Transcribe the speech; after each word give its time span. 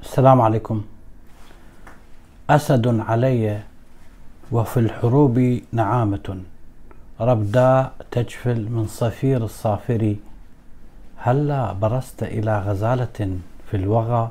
السلام 0.00 0.40
عليكم. 0.40 0.82
أسد 2.50 3.00
علي 3.00 3.60
وفي 4.52 4.80
الحروب 4.80 5.60
نعامة. 5.72 6.42
ربداء 7.20 7.92
تجفل 8.10 8.68
من 8.70 8.86
صفير 8.86 9.44
الصافر. 9.44 10.16
هلا 11.16 11.72
برست 11.72 12.22
إلى 12.22 12.58
غزالة 12.60 13.38
في 13.70 13.76
الوغى 13.76 14.30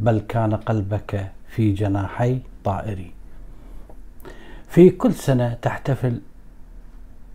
بل 0.00 0.18
كان 0.28 0.54
قلبك 0.54 1.30
في 1.48 1.72
جناحي 1.72 2.38
طائري 2.64 3.10
في 4.68 4.90
كل 4.90 5.14
سنة 5.14 5.54
تحتفل 5.62 6.20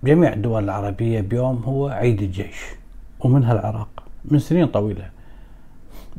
جميع 0.03 0.33
الدول 0.33 0.63
العربية 0.63 1.21
بيوم 1.21 1.63
هو 1.65 1.87
عيد 1.87 2.21
الجيش 2.21 2.57
ومنها 3.19 3.53
العراق 3.53 4.03
من 4.25 4.39
سنين 4.39 4.67
طويلة. 4.67 5.09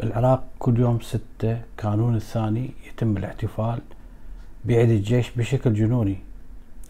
بالعراق 0.01 0.45
كل 0.59 0.81
يوم 0.81 1.01
ستة 1.01 1.61
كانون 1.77 2.17
الثاني 2.17 2.71
يتم 2.89 3.17
الاحتفال 3.17 3.81
بعيد 4.65 4.91
الجيش 4.91 5.31
بشكل 5.31 5.75
جنوني. 5.75 6.19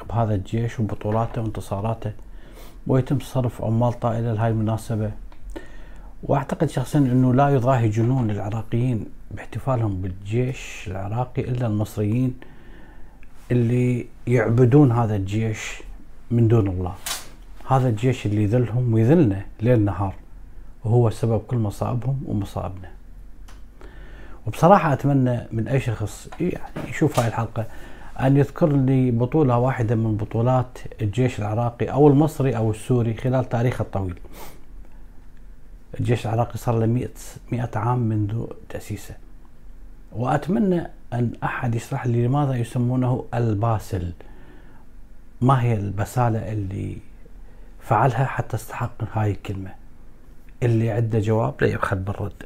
بهذا 0.09 0.35
الجيش 0.35 0.81
وبطولاته 0.81 1.43
وانتصاراته 1.43 2.13
ويتم 2.87 3.19
صرف 3.21 3.63
عمال 3.63 4.01
طائلة 4.01 4.33
لهاي 4.33 4.51
المناسبة. 4.51 5.11
وأعتقد 6.23 6.69
شخصيا 6.69 7.01
إنه 7.01 7.35
لا 7.35 7.49
يضاهي 7.49 7.89
جنون 7.89 8.31
العراقيين 8.31 9.07
باحتفالهم 9.31 10.03
بالجيش 10.03 10.85
العراقي 10.89 11.43
إلا 11.43 11.67
المصريين 11.67 12.35
اللي 13.51 14.07
يعبدون 14.27 14.93
هذا 14.93 15.17
الجيش 15.17 15.83
من 16.31 16.49
دون 16.49 16.67
الله. 16.69 16.95
هذا 17.69 17.89
الجيش 17.89 18.27
اللي 18.27 18.43
يذلهم 18.43 18.95
ويذلنا 18.95 19.45
ليل 19.61 19.81
نهار. 19.81 20.15
وهو 20.85 21.11
سبب 21.11 21.41
كل 21.41 21.57
مصائبهم 21.57 22.23
ومصائبنا. 22.27 23.00
وبصراحة 24.47 24.93
أتمنى 24.93 25.47
من 25.53 25.69
أي 25.69 25.81
شخص 25.81 26.29
يعني 26.41 26.89
يشوف 26.89 27.21
هاي 27.21 27.29
الحلقة 27.29 27.67
أن 28.21 28.37
يذكر 28.37 28.73
لي 28.73 29.11
بطولة 29.11 29.59
واحدة 29.59 29.95
من 29.95 30.17
بطولات 30.17 30.79
الجيش 31.01 31.39
العراقي 31.39 31.87
أو 31.87 32.09
المصري 32.09 32.57
أو 32.57 32.71
السوري 32.71 33.15
خلال 33.15 33.49
تاريخه 33.49 33.83
الطويل. 33.83 34.19
الجيش 36.01 36.27
العراقي 36.27 36.59
صار 36.59 36.79
له 36.79 36.87
100 36.87 37.09
100 37.53 37.71
عام 37.75 37.99
منذ 37.99 38.45
تأسيسه. 38.69 39.15
وأتمنى 40.13 40.87
أن 41.13 41.33
أحد 41.45 41.75
يشرح 41.75 42.07
لي 42.07 42.27
لماذا 42.27 42.55
يسمونه 42.55 43.25
الباسل. 43.35 44.13
ما 45.41 45.63
هي 45.63 45.75
البسالة 45.75 46.53
اللي 46.53 46.97
فعلها 47.81 48.25
حتى 48.25 48.57
استحق 48.57 48.93
هاي 49.13 49.31
الكلمة؟ 49.31 49.71
اللي 50.63 50.91
عنده 50.91 51.19
جواب 51.19 51.55
لا 51.61 51.69
يبخل 51.69 51.97
بالرد. 51.97 52.43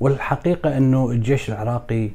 والحقيقة 0.00 0.76
أنه 0.76 1.10
الجيش 1.10 1.50
العراقي 1.50 2.10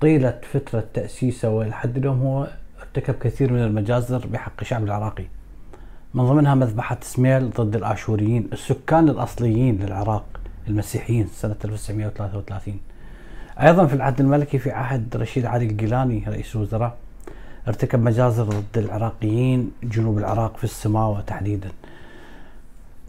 طيلة 0.00 0.40
فترة 0.52 0.84
تأسيسه 0.94 1.48
ولحد 1.50 1.96
اليوم 1.96 2.20
هو 2.20 2.48
ارتكب 2.80 3.14
كثير 3.14 3.52
من 3.52 3.62
المجازر 3.62 4.26
بحق 4.26 4.52
الشعب 4.60 4.84
العراقي. 4.84 5.24
من 6.14 6.26
ضمنها 6.26 6.54
مذبحة 6.54 6.98
سميل 7.02 7.50
ضد 7.50 7.76
الآشوريين 7.76 8.48
السكان 8.52 9.08
الأصليين 9.08 9.78
للعراق 9.78 10.24
المسيحيين 10.68 11.26
سنة 11.26 11.56
1933 11.64 12.80
أيضا 13.60 13.86
في 13.86 13.94
العهد 13.94 14.20
الملكي 14.20 14.58
في 14.58 14.70
عهد 14.70 15.16
رشيد 15.16 15.46
علي 15.46 15.66
الجيلاني 15.66 16.24
رئيس 16.28 16.56
الوزراء 16.56 16.96
ارتكب 17.68 18.02
مجازر 18.02 18.44
ضد 18.44 18.78
العراقيين 18.78 19.70
جنوب 19.82 20.18
العراق 20.18 20.56
في 20.56 20.64
السماوة 20.64 21.20
تحديدا 21.20 21.68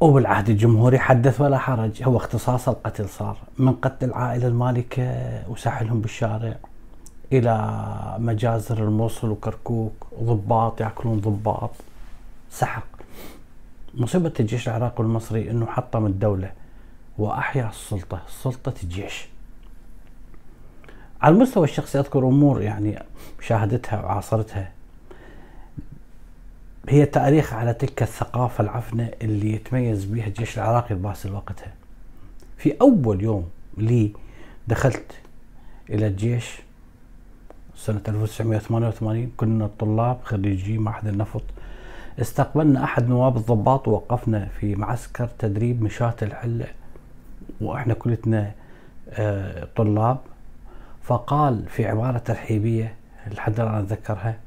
وبالعهد 0.01 0.49
الجمهوري 0.49 0.99
حدث 0.99 1.41
ولا 1.41 1.57
حرج. 1.57 2.03
هو 2.03 2.17
اختصاص 2.17 2.69
القتل 2.69 3.09
صار 3.09 3.37
من 3.57 3.73
قتل 3.73 4.07
العائلة 4.07 4.47
المالكة 4.47 5.13
وسحلهم 5.49 6.01
بالشارع 6.01 6.55
إلى 7.33 7.83
مجازر 8.19 8.83
الموصل 8.83 9.29
وكركوك 9.29 10.07
ضباط 10.23 10.81
يأكلون 10.81 11.19
ضباط. 11.19 11.71
سحق. 12.51 12.83
مصيبة 13.93 14.33
الجيش 14.39 14.67
العراقي 14.67 15.03
والمصري 15.03 15.51
أنه 15.51 15.65
حطم 15.65 16.05
الدولة 16.05 16.51
وأحيا 17.17 17.69
السلطة 17.69 18.21
سلطة 18.27 18.73
الجيش. 18.83 19.27
على 21.21 21.35
المستوى 21.35 21.63
الشخصي 21.63 21.99
أذكر 21.99 22.19
أمور 22.27 22.61
يعني 22.61 23.03
شاهدتها 23.41 24.01
وعاصرتها. 24.01 24.71
هي 26.87 27.05
تاريخ 27.05 27.53
على 27.53 27.73
تلك 27.73 28.01
الثقافة 28.03 28.63
العفنة 28.63 29.09
اللي 29.21 29.53
يتميز 29.53 30.05
بها 30.05 30.27
الجيش 30.27 30.57
العراقي 30.57 30.91
الباسل 30.93 31.31
وقتها 31.33 31.73
في 32.57 32.75
أول 32.81 33.21
يوم 33.23 33.49
لي 33.77 34.13
دخلت 34.67 35.11
إلى 35.89 36.07
الجيش 36.07 36.59
سنة 37.75 38.01
1988 38.07 39.31
كنا 39.37 39.69
طلاب 39.79 40.17
خريجي 40.23 40.77
معهد 40.77 41.07
النفط. 41.07 41.41
استقبلنا 42.21 42.83
أحد 42.83 43.09
نواب 43.09 43.37
الضباط 43.37 43.87
ووقفنا 43.87 44.45
في 44.59 44.75
معسكر 44.75 45.27
تدريب 45.39 45.81
مشاة 45.83 46.15
الحلة 46.21 46.65
وإحنا 47.61 47.93
كلتنا 47.93 48.51
آه، 49.09 49.67
طلاب. 49.75 50.17
فقال 51.03 51.63
في 51.69 51.85
عبارة 51.85 52.17
ترحيبية 52.17 52.93
لحد 53.31 53.59
الآن 53.59 53.75
أتذكرها 53.75 54.37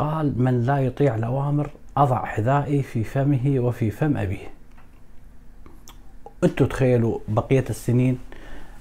قال 0.00 0.42
من 0.42 0.62
لا 0.62 0.78
يطيع 0.78 1.14
الأوامر 1.14 1.70
أضع 1.96 2.24
حذائي 2.24 2.82
في 2.82 3.04
فمه 3.04 3.60
وفي 3.60 3.90
فم 3.90 4.16
أبيه. 4.16 4.50
أنتوا 6.44 6.66
تخيلوا 6.66 7.18
بقية 7.28 7.64
السنين 7.70 8.18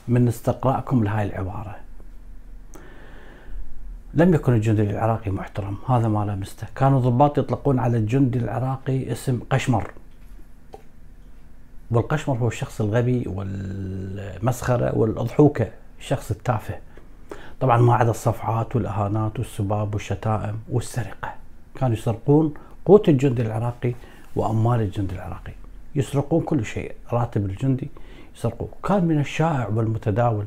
من 0.07 0.27
استقراءكم 0.27 1.03
لهاي 1.03 1.25
العبارة. 1.25 1.75
لم 4.13 4.33
يكن 4.33 4.53
الجندي 4.53 4.81
العراقي 4.81 5.31
محترم 5.31 5.77
هذا 5.87 6.07
ما 6.07 6.25
لمسته. 6.25 6.67
كانوا 6.75 6.99
الضباط 6.99 7.37
يطلقون 7.37 7.79
على 7.79 7.97
الجندي 7.97 8.39
العراقي 8.39 9.11
اسم 9.11 9.39
قشمر. 9.49 9.91
والقشمر 11.91 12.37
هو 12.37 12.47
الشخص 12.47 12.81
الغبي 12.81 13.23
والمسخرة 13.27 14.97
والأضحوكة 14.97 15.67
الشخص 15.99 16.31
التافه. 16.31 16.75
طبعا 17.59 17.77
ما 17.77 17.95
عدا 17.95 18.11
الصفعات 18.11 18.75
والإهانات 18.75 19.39
والسباب 19.39 19.93
والشتائم 19.93 20.59
والسرقة. 20.69 21.33
كانوا 21.75 21.95
يسرقون 21.95 22.53
قوت 22.85 23.09
الجندي 23.09 23.41
العراقي 23.41 23.93
وأموال 24.35 24.81
الجندي 24.81 25.15
العراقي. 25.15 25.51
يسرقون 25.95 26.41
كل 26.41 26.65
شيء 26.65 26.91
راتب 27.13 27.45
الجندي 27.45 27.89
يسرقوه. 28.35 28.69
كان 28.83 29.05
من 29.05 29.19
الشائع 29.19 29.67
والمتداول 29.67 30.45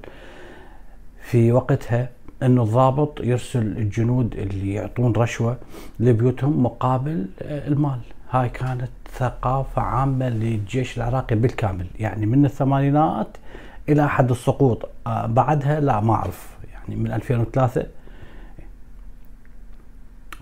في 1.22 1.52
وقتها 1.52 2.08
أن 2.42 2.58
الضابط 2.58 3.20
يرسل 3.20 3.62
الجنود 3.62 4.34
اللي 4.34 4.74
يعطون 4.74 5.12
رشوة 5.12 5.56
لبيوتهم 6.00 6.62
مقابل 6.62 7.26
المال. 7.40 7.98
هاي 8.30 8.48
كانت 8.48 8.90
ثقافة 9.12 9.82
عامة 9.82 10.28
للجيش 10.28 10.96
العراقي 10.96 11.36
بالكامل. 11.36 11.86
يعني 11.98 12.26
من 12.26 12.44
الثمانينات 12.44 13.36
إلى 13.88 14.08
حد 14.08 14.30
السقوط. 14.30 14.88
آه، 15.06 15.26
بعدها 15.26 15.80
لا 15.80 16.00
ما 16.00 16.14
أعرف. 16.14 16.51
يعني 16.82 16.96
من 16.96 17.12
2003 17.12 17.86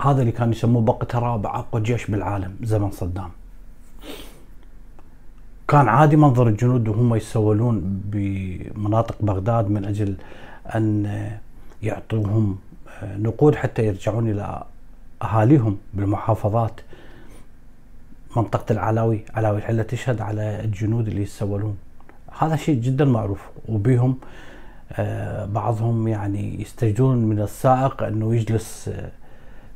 هذا 0.01 0.21
اللي 0.21 0.33
كانوا 0.33 0.53
يسموه 0.53 0.83
بقتها 0.83 1.19
رابع 1.19 1.59
أقوى 1.59 1.83
جيش 1.83 2.11
بالعالم 2.11 2.57
زمن 2.63 2.91
صدام. 2.91 3.31
كان 5.69 5.89
عادي 5.89 6.17
منظر 6.17 6.49
الجنود 6.49 6.89
وهم 6.89 7.15
يتسولون 7.15 7.81
بمناطق 8.05 9.17
بغداد 9.21 9.71
من 9.71 9.85
أجل 9.85 10.17
أن 10.75 11.07
يعطوهم 11.83 12.59
نقود 13.03 13.55
حتى 13.55 13.87
يرجعون 13.87 14.31
إلى 14.31 14.63
أهاليهم 15.23 15.79
بالمحافظات. 15.95 16.81
منطقة 18.37 18.73
العلاوي 18.73 19.25
علاوي 19.35 19.59
الحلة 19.59 19.83
تشهد 19.83 20.21
على 20.21 20.65
الجنود 20.65 21.09
اللي 21.09 21.23
يتسولون. 21.23 21.77
هذا 22.39 22.57
شيء 22.57 22.81
جدا 22.81 23.05
معروف 23.05 23.41
وبيهم 23.69 24.19
بعضهم 25.47 26.09
يعني 26.09 26.61
يستجدون 26.61 27.17
من 27.17 27.41
السائق 27.41 28.03
إنه 28.03 28.35
يجلس 28.35 28.89
آه، 28.89 29.11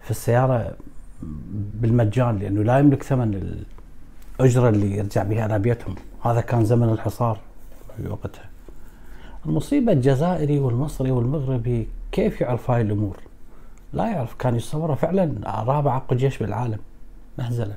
في 0.01 0.11
السيارة 0.11 0.77
بالمجان 1.75 2.39
لأنه 2.39 2.63
لا 2.63 2.79
يملك 2.79 3.03
ثمن 3.03 3.65
الأجرة 4.41 4.69
اللي 4.69 4.97
يرجع 4.97 5.23
بها 5.23 5.47
إلى 5.47 5.59
بيتهم. 5.59 5.95
هذا 6.23 6.41
كان 6.41 6.65
زمن 6.65 6.89
الحصار 6.89 7.39
في 7.97 8.09
وقتها. 8.09 8.45
المصيبة 9.47 9.93
الجزائري 9.93 10.59
والمصري 10.59 11.11
والمغربي 11.11 11.89
كيف 12.13 12.41
يعرف 12.41 12.71
هاي 12.71 12.83
الأمور؟ 12.83 13.17
لا 13.93 14.07
يعرف. 14.07 14.35
كان 14.35 14.57
يتصورها 14.57 14.95
فعلا 14.95 15.35
رابع 15.67 15.97
أقوى 15.97 16.19
جيش 16.19 16.39
بالعالم 16.39 16.79
مهزلة 17.39 17.75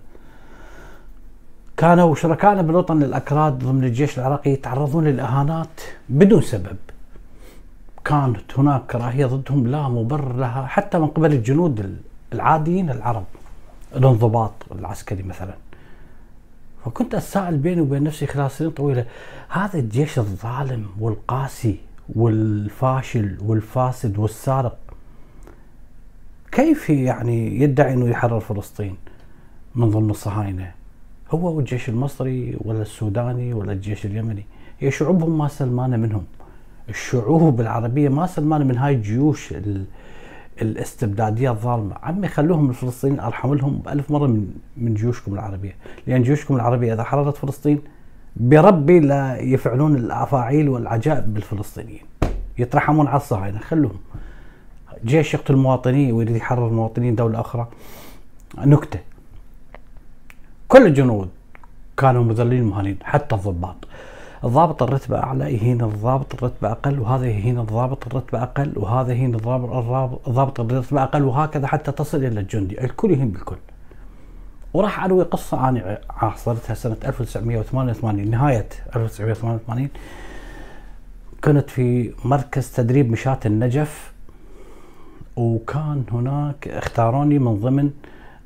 كانوا 1.78 2.16
شركائنا 2.16 2.62
بالوطن 2.62 3.04
الأكراد 3.04 3.60
ضمن 3.60 3.84
الجيش 3.84 4.20
العراقي 4.20 4.52
يتعرضون 4.52 5.04
للإهانات 5.04 5.82
بدون 6.10 6.42
سبب. 6.42 6.78
كانت 8.08 8.60
هناك 8.60 8.86
كراهية 8.86 9.26
ضدهم 9.26 9.68
لا 9.68 9.88
مبرر 9.88 10.36
لها 10.36 10.66
حتى 10.66 11.00
من 11.00 11.08
قبل 11.08 11.34
الجنود 11.34 11.98
العاديين 12.34 12.90
العرب 12.90 13.26
الانضباط 13.96 14.54
العسكري 14.72 15.24
مثلا. 15.24 15.54
فكنت 16.86 17.16
أتساءل 17.16 17.58
بيني 17.58 17.82
وبين 17.82 18.04
نفسي 18.04 18.28
خلال 18.28 18.52
سنين 18.52 18.72
طويلة 18.72 19.06
هذا 19.50 19.80
الجيش 19.80 20.20
الظالم 20.20 20.86
والقاسي 21.00 21.78
والفاشل 22.16 23.38
والفاسد 23.42 24.18
والسارق 24.18 24.78
كيف 26.52 26.90
يعني 26.90 27.62
يدعي 27.62 27.94
إنه 27.94 28.10
يحرر 28.10 28.40
فلسطين 28.40 28.96
من 29.76 29.90
ضمن 29.90 30.10
الصهاينه؟ 30.10 30.72
هو 31.32 31.56
والجيش 31.56 31.90
المصري 31.90 32.58
ولا 32.62 32.82
السوداني 32.82 33.54
ولا 33.54 33.72
الجيش 33.72 34.06
اليمني؟ 34.06 34.46
هي 34.80 34.92
شعوبهم 34.92 35.38
ما 35.38 35.48
سلمانه 35.48 35.98
منهم. 35.98 36.26
الشعوب 36.90 37.62
العربية 37.62 38.10
ما 38.10 38.28
سلمانه 38.28 38.66
من 38.66 38.78
هاي 38.78 38.94
الجيوش 38.94 39.54
الاستبدادية 40.62 41.52
الظالمة. 41.52 41.96
عمي 42.04 42.28
خلوهم 42.28 42.70
الفلسطينيين 42.70 43.20
أرحم 43.20 43.54
لهم 43.54 43.78
بألف 43.78 44.12
مرة 44.12 44.28
من 44.28 44.54
من 44.78 44.94
جيوشكم 44.94 45.34
العربية. 45.34 45.76
لأن 46.08 46.24
جيوشكم 46.24 46.56
العربية 46.56 46.94
إذا 46.94 47.04
حررت 47.04 47.38
فلسطين 47.38 47.82
بربي 48.36 49.00
لا 49.00 49.38
يفعلون 49.38 49.96
الأفاعيل 49.96 50.70
والعجائب 50.70 51.34
بالفلسطينيين. 51.34 52.02
يترحمون 52.58 53.08
على 53.08 53.18
الصهاينة. 53.18 53.60
خلوهم. 53.60 54.00
جيش 55.06 55.34
يقتل 55.34 55.56
مواطنين 55.56 56.12
ويريد 56.12 56.36
يحرر 56.36 56.70
مواطنين 56.70 57.16
دولة 57.16 57.40
أخرى. 57.40 57.68
نكتة. 58.58 59.00
كل 60.68 60.86
الجنود 60.86 61.30
كانوا 61.98 62.24
مذلين 62.24 62.64
مهانين 62.64 62.98
حتى 63.04 63.36
الضباط. 63.36 63.76
الضابط 64.44 64.84
الرتبة 64.84 65.18
أعلى 65.24 65.54
يهين 65.54 65.82
الضابط 65.82 66.34
الرتبة 66.36 66.72
أقل 66.72 67.00
وهذا 67.00 67.26
يهين 67.26 67.60
الضابط 67.60 68.08
الرتبة 68.08 68.44
أقل 68.44 68.74
وهذا 68.76 69.14
يهين 69.14 69.36
الضابط 69.36 69.74
الضابط 70.28 70.60
الرتبة 70.60 71.04
أقل 71.04 71.24
وهكذا 71.24 71.68
حتى 71.68 71.92
تصل 71.92 72.18
إلى 72.18 72.40
الجندي. 72.40 72.84
الكل 72.84 73.12
يهين 73.12 73.30
بالكل 73.32 73.56
وراح 74.74 75.04
أروي 75.04 75.24
قصة 75.24 75.70
أنا 75.70 76.00
عاصرتها 76.10 76.74
سنة 76.74 76.98
1988 77.06 78.30
نهاية 78.32 78.70
1988 78.96 79.90
كنت 81.44 81.70
في 81.70 82.14
مركز 82.26 82.72
تدريب 82.72 83.12
مشاة 83.12 83.40
النجف 83.46 84.14
وكان 85.36 86.04
هناك 86.12 86.68
اختاروني 86.68 87.40
من 87.40 87.56
ضمن 87.60 87.92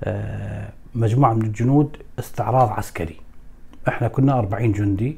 آه، 0.03 0.69
مجموعة 0.95 1.33
من 1.33 1.41
الجنود 1.41 1.97
استعراض 2.19 2.69
عسكري. 2.69 3.17
إحنا 3.87 4.07
كنا 4.07 4.39
40 4.39 4.71
جندي. 4.71 5.17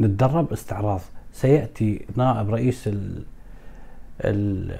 نتدرب 0.00 0.52
استعراض. 0.52 1.00
سيأتي 1.32 2.06
نائب 2.16 2.50
رئيس 2.50 2.88
ال 2.88 3.22
ال 4.20 4.76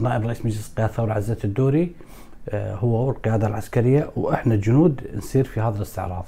نائب 0.00 0.22
رئيس 0.26 0.46
مجلس 0.46 0.72
قياده 0.76 0.90
الثورة 0.90 1.12
عزت 1.12 1.44
الدوري 1.44 1.92
آه، 2.48 2.74
هو 2.74 3.06
والقيادة 3.06 3.46
العسكرية 3.46 4.10
وإحنا 4.16 4.54
الجنود 4.54 5.00
نسير 5.16 5.44
في 5.44 5.60
هذا 5.60 5.76
الاستعراض. 5.76 6.24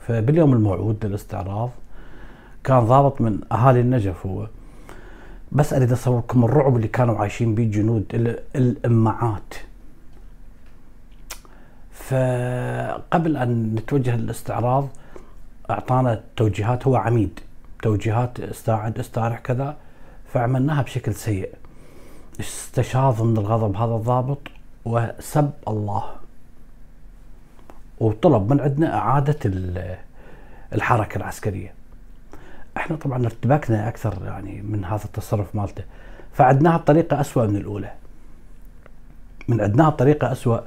فباليوم 0.00 0.52
الموعود 0.52 1.06
للاستعراض 1.06 1.70
كان 2.64 2.80
ضابط 2.80 3.20
من 3.20 3.40
أهالي 3.52 3.80
النجف 3.80 4.26
هو. 4.26 4.46
بس 5.52 5.72
أريد 5.72 5.92
اصوركم 5.92 6.44
الرعب 6.44 6.76
اللي 6.76 6.88
كانوا 6.88 7.18
عايشين 7.18 7.54
به 7.54 7.62
الجنود 7.62 8.04
الأمعات. 8.56 9.54
فقبل 11.92 13.36
أن 13.36 13.74
نتوجه 13.74 14.16
للاستعراض 14.16 14.88
أعطانا 15.70 16.20
توجيهات 16.36 16.86
هو 16.86 16.96
عميد. 16.96 17.40
توجيهات 17.82 18.40
استاعد 18.40 18.98
استارح 18.98 19.38
كذا 19.38 19.76
فعملناها 20.32 20.82
بشكل 20.82 21.14
سيء. 21.14 21.50
استشاظ 22.40 23.22
من 23.22 23.36
الغضب 23.36 23.76
هذا 23.76 23.94
الضابط 23.94 24.38
وسب 24.84 25.50
الله. 25.68 26.04
وطلب 28.00 28.52
من 28.52 28.60
عندنا 28.60 28.98
إعادة 28.98 29.38
الحركة 30.72 31.16
العسكرية. 31.16 31.72
إحنا 32.76 32.96
طبعا 32.96 33.24
ارتبكنا 33.24 33.88
أكثر 33.88 34.24
يعني 34.24 34.62
من 34.62 34.84
هذا 34.84 35.04
التصرف 35.04 35.54
مالته. 35.54 35.84
فعدناها 36.32 36.76
بطريقة 36.76 37.20
اسوء 37.20 37.46
من 37.46 37.56
الأولى. 37.56 37.92
من 39.48 39.60
عدناها 39.60 39.88
بطريقة 39.88 40.32
اسوء 40.32 40.60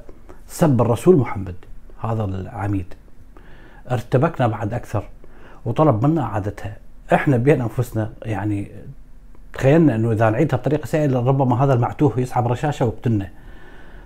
سب 0.48 0.80
الرسول 0.80 1.16
محمد 1.16 1.54
هذا 2.00 2.24
العميد. 2.24 2.94
ارتبكنا 3.90 4.46
بعد 4.46 4.74
أكثر 4.74 5.04
وطلب 5.64 6.06
منا 6.06 6.22
اعادتها 6.22 6.76
إحنا 7.12 7.36
بين 7.36 7.60
أنفسنا 7.60 8.10
يعني 8.22 8.70
تخيلنا 9.52 9.94
إنه 9.94 10.12
إذا 10.12 10.30
نعيدها 10.30 10.56
بطريقة 10.56 10.86
سيئه 10.86 11.18
ربما 11.18 11.64
هذا 11.64 11.74
المعتوه 11.74 12.20
يسحب 12.20 12.46
رشاشة 12.46 12.86
ويقتلنا 12.86 13.28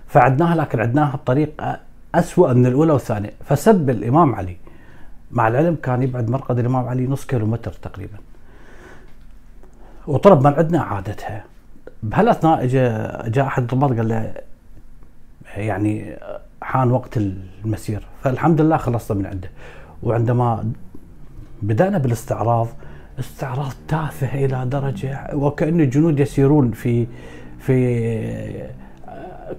فعدناها 0.08 0.56
لكن 0.56 0.80
عدناها 0.80 1.16
بطريقة 1.16 1.80
اسوء 2.14 2.54
من 2.54 2.66
الأولى 2.66 2.92
والثانية. 2.92 3.32
فسب 3.44 3.90
الإمام 3.90 4.34
علي. 4.34 4.56
مع 5.30 5.48
العلم 5.48 5.76
كان 5.82 6.02
يبعد 6.02 6.30
مرقد 6.30 6.58
الإمام 6.58 6.88
علي 6.88 7.06
نص 7.06 7.26
كيلومتر 7.26 7.72
تقريبا. 7.72 8.18
وطلب 10.06 10.46
من 10.46 10.54
عندنا 10.54 10.80
اعادتها 10.80 11.44
بهالأثناء 12.02 12.66
جاء 12.66 13.28
جاء 13.28 13.46
أحد 13.46 13.62
الضباط 13.62 13.92
قال 13.92 14.08
له 14.08 14.34
يعني 15.56 16.16
حان 16.66 16.90
وقت 16.90 17.16
المسير. 17.16 18.02
فالحمد 18.22 18.60
لله 18.60 18.76
خلصنا 18.76 19.18
من 19.18 19.26
عنده. 19.26 19.50
وعندما 20.02 20.72
بدأنا 21.62 21.98
بالاستعراض 21.98 22.68
استعراض 23.18 23.72
تافه 23.88 24.44
إلى 24.44 24.66
درجة 24.66 25.28
وكأن 25.34 25.80
الجنود 25.80 26.20
يسيرون 26.20 26.70
في 26.70 27.06
في 27.58 28.68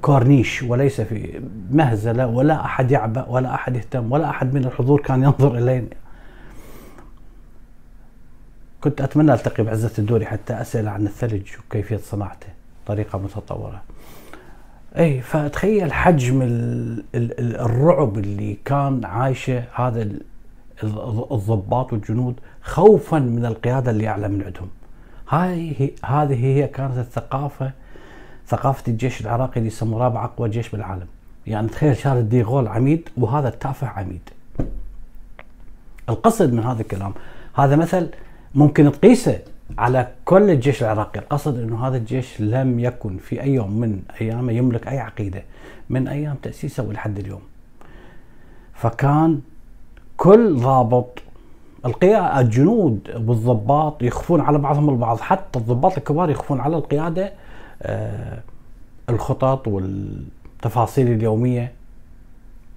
كورنيش 0.01 0.63
وليس 0.63 1.01
في 1.01 1.41
مهزلة 1.71 2.27
ولا 2.27 2.65
أحد 2.65 2.91
يعبأ 2.91 3.25
ولا 3.29 3.55
أحد 3.55 3.75
يهتم 3.75 4.11
ولا 4.11 4.29
أحد 4.29 4.53
من 4.53 4.65
الحضور 4.65 5.01
كان 5.01 5.23
ينظر 5.23 5.57
إلينا 5.57 5.87
كنت 8.81 9.01
أتمنى 9.01 9.33
ألتقي 9.33 9.63
بعزة 9.63 9.91
الدوري 9.99 10.25
حتى 10.25 10.61
أسأل 10.61 10.87
عن 10.87 11.05
الثلج 11.05 11.47
وكيفية 11.59 11.97
صناعته. 11.97 12.47
طريقة 12.85 13.19
متطورة. 13.19 13.81
اي 14.99 15.21
فتخيل 15.21 15.93
حجم 15.93 16.39
الرعب 17.15 18.17
اللي 18.17 18.57
كان 18.65 19.05
عايشه 19.05 19.63
هذا 19.75 20.09
الضباط 20.83 21.93
والجنود 21.93 22.35
خوفا 22.61 23.19
من 23.19 23.45
القيادة 23.45 23.91
اللي 23.91 24.07
أعلى 24.07 24.27
من 24.27 24.43
عندهم. 24.43 24.69
هاي 25.29 25.93
هذه 26.05 26.45
هي 26.45 26.67
كانت 26.67 26.97
الثقافة 26.97 27.71
ثقافة 28.47 28.83
الجيش 28.87 29.21
العراقي 29.21 29.57
اللي 29.57 29.67
يسموه 29.67 30.03
رابع 30.03 30.25
اقوى 30.25 30.49
جيش 30.49 30.69
بالعالم. 30.69 31.07
يعني 31.47 31.67
تخيل 31.67 31.97
شارد 31.97 32.29
ديغول 32.29 32.67
عميد 32.67 33.09
وهذا 33.17 33.47
التافه 33.47 33.87
عميد. 33.87 34.29
القصد 36.09 36.53
من 36.53 36.63
هذا 36.63 36.81
الكلام 36.81 37.13
هذا 37.55 37.75
مثل 37.75 38.09
ممكن 38.55 38.91
تقيسه 38.91 39.39
على 39.77 40.07
كل 40.25 40.49
الجيش 40.49 40.83
العراقي. 40.83 41.19
القصد 41.19 41.59
إنه 41.59 41.87
هذا 41.87 41.97
الجيش 41.97 42.41
لم 42.41 42.79
يكن 42.79 43.17
في 43.17 43.41
أي 43.41 43.53
يوم 43.53 43.79
من 43.79 44.01
ايامه 44.21 44.53
يملك 44.53 44.87
أي 44.87 44.99
عقيدة 44.99 45.43
من 45.89 46.07
أيام 46.07 46.35
تأسيسه 46.35 46.83
ولحد 46.83 47.19
اليوم. 47.19 47.41
فكان 48.73 49.41
كل 50.17 50.55
ضابط 50.55 51.19
القيادة 51.85 52.39
الجنود 52.39 53.23
والضباط 53.27 54.03
يخفون 54.03 54.41
على 54.41 54.57
بعضهم 54.57 54.89
البعض 54.89 55.19
حتى 55.19 55.59
الضباط 55.59 55.97
الكبار 55.97 56.29
يخفون 56.29 56.59
على 56.59 56.77
القيادة 56.77 57.33
آه 57.81 58.39
الخطط 59.09 59.67
والتفاصيل 59.67 61.07
اليومية. 61.11 61.71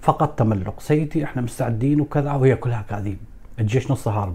فقط 0.01 0.39
تملق 0.39 0.81
سيدي 0.81 1.25
إحنا 1.25 1.43
مستعدين 1.43 2.01
وكذا 2.01 2.33
وهي 2.33 2.57
كلها 2.57 2.85
كاذيب. 2.89 3.19
الجيش 3.59 3.91
نص 3.91 4.09
هارب. 4.09 4.35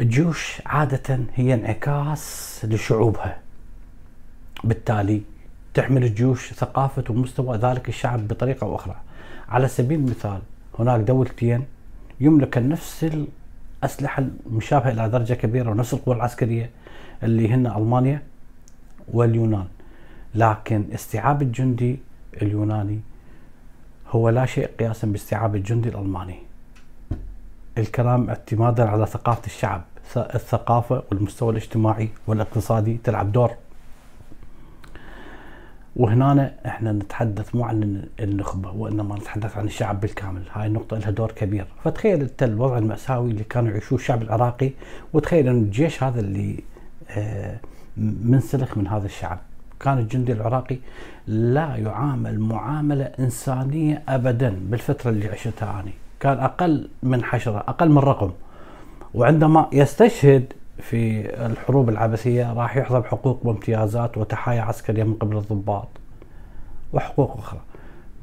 الجيوش 0.00 0.62
عادة 0.66 1.18
هي 1.34 1.54
انعكاس 1.54 2.60
لشعوبها. 2.64 3.38
بالتالي 4.64 5.22
تحمل 5.74 6.04
الجيوش 6.04 6.52
ثقافة 6.52 7.04
ومستوى 7.10 7.56
ذلك 7.56 7.88
الشعب 7.88 8.28
بطريقة 8.28 8.64
أو 8.64 8.76
أخرى. 8.76 8.96
على 9.48 9.68
سبيل 9.68 9.98
المثال 9.98 10.40
هناك 10.78 11.00
دولتين 11.00 11.64
يملك 12.20 12.58
نفس 12.58 13.06
الأسلحة 13.82 14.24
المشابهة 14.46 14.90
إلى 14.90 15.08
درجة 15.08 15.34
كبيرة 15.34 15.70
ونفس 15.70 15.94
القوى 15.94 16.14
العسكرية 16.14 16.70
اللي 17.22 17.48
هن 17.48 17.66
ألمانيا 17.66 18.22
واليونان. 19.12 19.66
لكن 20.34 20.84
استيعاب 20.94 21.42
الجندي 21.42 21.98
اليوناني 22.42 23.00
هو 24.08 24.28
لا 24.28 24.46
شيء 24.46 24.70
قياسا 24.78 25.06
باستيعاب 25.06 25.56
الجندي 25.56 25.88
الألماني. 25.88 26.45
الكلام 27.78 28.28
اعتمادا 28.28 28.88
على 28.88 29.06
ثقافة 29.06 29.46
الشعب 29.46 29.82
الثقافة 30.16 31.02
والمستوى 31.10 31.50
الاجتماعي 31.50 32.08
والاقتصادي 32.26 32.98
تلعب 33.04 33.32
دور. 33.32 33.50
وهنا 35.96 36.54
إحنا 36.66 36.92
نتحدث 36.92 37.54
مو 37.54 37.64
عن 37.64 38.04
النخبة 38.20 38.70
وإنما 38.70 39.14
نتحدث 39.16 39.56
عن 39.58 39.64
الشعب 39.64 40.00
بالكامل. 40.00 40.42
هاي 40.52 40.66
النقطة 40.66 40.98
لها 40.98 41.10
دور 41.10 41.32
كبير. 41.32 41.66
فتخيل 41.84 42.20
أنت 42.20 42.42
الوضع 42.42 42.78
المأساوي 42.78 43.30
اللي 43.30 43.44
كانوا 43.44 43.70
يعيشوه 43.70 43.98
الشعب 43.98 44.22
العراقي 44.22 44.70
وتخيل 45.12 45.48
أن 45.48 45.58
الجيش 45.58 46.02
هذا 46.02 46.20
اللي 46.20 46.64
آه، 47.10 47.56
منسلخ 47.96 48.78
من 48.78 48.86
هذا 48.86 49.06
الشعب. 49.06 49.38
كان 49.80 49.98
الجندي 49.98 50.32
العراقي 50.32 50.78
لا 51.26 51.76
يعامل 51.76 52.40
معاملة 52.40 53.04
إنسانية 53.04 54.02
أبدا 54.08 54.56
بالفترة 54.62 55.10
اللي 55.10 55.28
عشتها 55.28 55.80
أنا. 55.80 56.05
كان 56.20 56.38
أقل 56.38 56.88
من 57.02 57.24
حشرة 57.24 57.58
أقل 57.58 57.88
من 57.90 57.98
رقم. 57.98 58.30
وعندما 59.14 59.68
يستشهد 59.72 60.52
في 60.78 61.20
الحروب 61.46 61.88
العبثية 61.88 62.52
راح 62.52 62.76
يحظى 62.76 63.00
بحقوق 63.00 63.40
وامتيازات 63.46 64.18
وتحايا 64.18 64.62
عسكرية 64.62 65.04
من 65.04 65.14
قبل 65.14 65.36
الضباط 65.36 65.88
وحقوق 66.92 67.36
أخرى. 67.38 67.60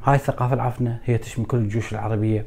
هاي 0.03 0.15
الثقافة 0.15 0.53
العفنة 0.53 0.99
هي 1.05 1.17
تشمل 1.17 1.45
كل 1.45 1.57
الجيوش 1.57 1.91
العربية. 1.93 2.45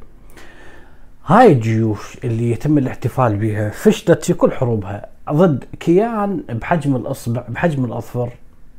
هاي 1.26 1.52
الجيوش 1.52 2.18
اللي 2.24 2.50
يتم 2.50 2.78
الاحتفال 2.78 3.36
بها 3.36 3.70
فشلت 3.70 4.24
في 4.24 4.34
كل 4.34 4.52
حروبها 4.52 5.06
ضد 5.30 5.64
كيان 5.80 6.44
بحجم 6.48 6.96
الأصبع 6.96 7.44
بحجم 7.48 7.84
الأظفر 7.84 8.30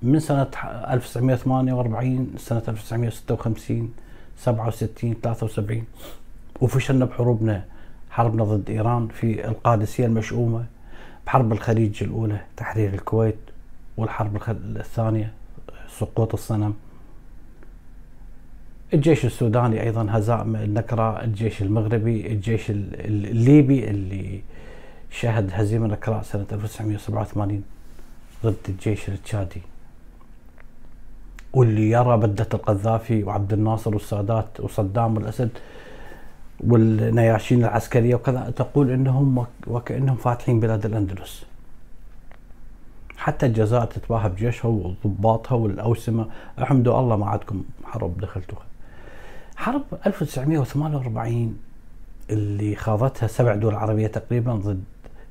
من 0.01 0.19
سنة 0.19 0.47
1948 0.89 2.33
سنة 2.37 2.61
1956 2.67 3.93
67 4.37 5.13
73 5.23 5.83
وفشلنا 6.61 7.05
بحروبنا 7.05 7.65
حربنا 8.09 8.43
ضد 8.43 8.69
إيران 8.69 9.07
في 9.07 9.47
القادسية 9.47 10.05
المشؤومة 10.05 10.65
بحرب 11.25 11.51
الخليج 11.53 12.03
الأولى 12.03 12.39
تحرير 12.57 12.93
الكويت 12.93 13.37
والحرب 13.97 14.41
الثانية 14.49 15.33
سقوط 15.89 16.33
الصنم. 16.33 16.73
الجيش 18.93 19.25
السوداني 19.25 19.83
أيضا 19.83 20.07
هزائم 20.09 20.55
النكراء 20.55 21.23
الجيش 21.23 21.61
المغربي 21.61 22.27
الجيش 22.27 22.69
الليبي 22.69 23.89
اللي 23.89 24.41
شهد 25.11 25.49
هزيمة 25.53 25.87
نكراء 25.87 26.21
سنة 26.21 26.45
1987 26.51 27.63
ضد 28.43 28.55
الجيش 28.69 29.09
التشادي. 29.09 29.61
واللي 31.53 31.89
يرى 31.89 32.17
بدة 32.17 32.47
القذافي 32.53 33.23
وعبد 33.23 33.53
الناصر 33.53 33.93
والسادات 33.93 34.59
وصدام 34.59 35.15
والأسد 35.15 35.49
والنياشين 36.59 37.63
العسكرية 37.63 38.15
وكذا 38.15 38.53
تقول 38.55 38.91
إنهم 38.91 39.45
وكأنهم 39.67 40.15
فاتحين 40.15 40.59
بلاد 40.59 40.85
الأندلس. 40.85 41.45
حتى 43.17 43.45
الجزائر 43.45 43.85
تتباهى 43.85 44.29
بجيشها 44.29 44.69
وضباطها 45.05 45.55
والأوسمة. 45.55 46.27
أحمدوا 46.61 46.99
الله 46.99 47.15
ما 47.15 47.25
عندكم 47.25 47.63
حرب 47.83 48.17
دخلتوها 48.21 48.61
حرب 49.55 49.83
1948 50.05 51.57
اللي 52.29 52.75
خاضتها 52.75 53.27
سبع 53.27 53.55
دول 53.55 53.75
عربية 53.75 54.07
تقريبا 54.07 54.53
ضد 54.53 54.83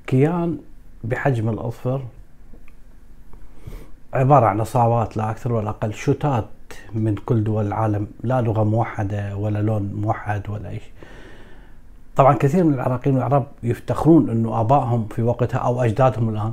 كيان 0.07 0.59
بحجم 1.05 1.49
الأظفر 1.49 2.03
عبارة 4.15 4.47
عن 4.47 4.61
عصابات 4.61 5.17
لا 5.17 5.31
أكثر 5.31 5.53
ولا 5.53 5.71
أقل. 5.71 5.95
شتات 5.95 6.45
من 6.95 7.15
كل 7.15 7.45
دول 7.45 7.67
العالم 7.67 8.07
لا 8.23 8.41
لغة 8.41 8.65
موحدة 8.65 9.37
ولا 9.37 9.63
لون 9.63 9.93
موحد 9.95 10.43
ولا 10.49 10.69
أي 10.69 10.79
شيء 10.79 10.93
طبعا 12.17 12.35
كثير 12.35 12.65
من 12.65 12.75
العراقيين 12.75 13.17
والعرب 13.17 13.47
يفتخرون 13.63 14.31
أنه 14.31 14.61
آبائهم 14.61 15.07
في 15.09 15.23
وقتها 15.23 15.59
أو 15.59 15.83
أجدادهم 15.83 16.29
الآن 16.29 16.53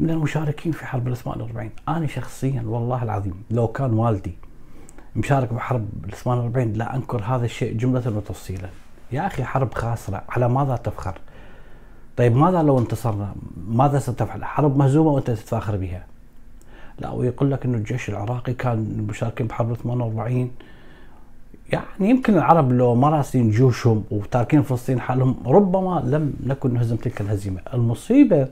من 0.00 0.10
المشاركين 0.10 0.72
في 0.72 0.86
حرب 0.86 1.08
ال 1.08 1.16
48 1.16 1.70
أنا 1.88 2.06
شخصيا 2.06 2.62
والله 2.66 3.02
العظيم 3.02 3.34
لو 3.50 3.68
كان 3.68 3.92
والدي 3.92 4.34
مشارك 5.16 5.52
بحرب 5.52 5.88
ال 6.04 6.12
48 6.12 6.72
لا 6.72 6.96
أنكر 6.96 7.22
هذا 7.22 7.44
الشيء 7.44 7.76
جملة 7.76 8.16
وتفصيلا 8.16 8.68
يا 9.12 9.26
أخي 9.26 9.44
حرب 9.44 9.74
خاسرة 9.74 10.22
على 10.28 10.48
ماذا 10.48 10.76
تفخر؟ 10.76 11.18
طيب 12.16 12.36
ماذا 12.36 12.62
لو 12.62 12.78
انتصرنا؟ 12.78 13.34
ماذا 13.68 13.98
ستفعل؟ 13.98 14.44
حرب 14.44 14.76
مهزومة 14.76 15.10
وأنت 15.10 15.30
تتفاخر 15.30 15.76
بها. 15.76 16.04
لا 17.00 17.10
ويقول 17.10 17.50
لك 17.50 17.64
إنه 17.64 17.78
الجيش 17.78 18.08
العراقي 18.08 18.52
كان 18.52 19.06
مشاركين 19.08 19.46
بحرب 19.46 19.74
48 19.74 20.50
يعني 21.72 22.10
يمكن 22.10 22.34
العرب 22.34 22.72
لو 22.72 22.94
ما 22.94 23.08
راسين 23.08 23.50
جيوشهم 23.50 24.04
وتاركين 24.10 24.62
فلسطين 24.62 25.00
حالهم 25.00 25.36
ربما 25.46 26.02
لم 26.06 26.34
نكن 26.46 26.74
نهزم 26.74 26.96
تلك 26.96 27.20
الهزيمة، 27.20 27.60
المصيبة 27.74 28.48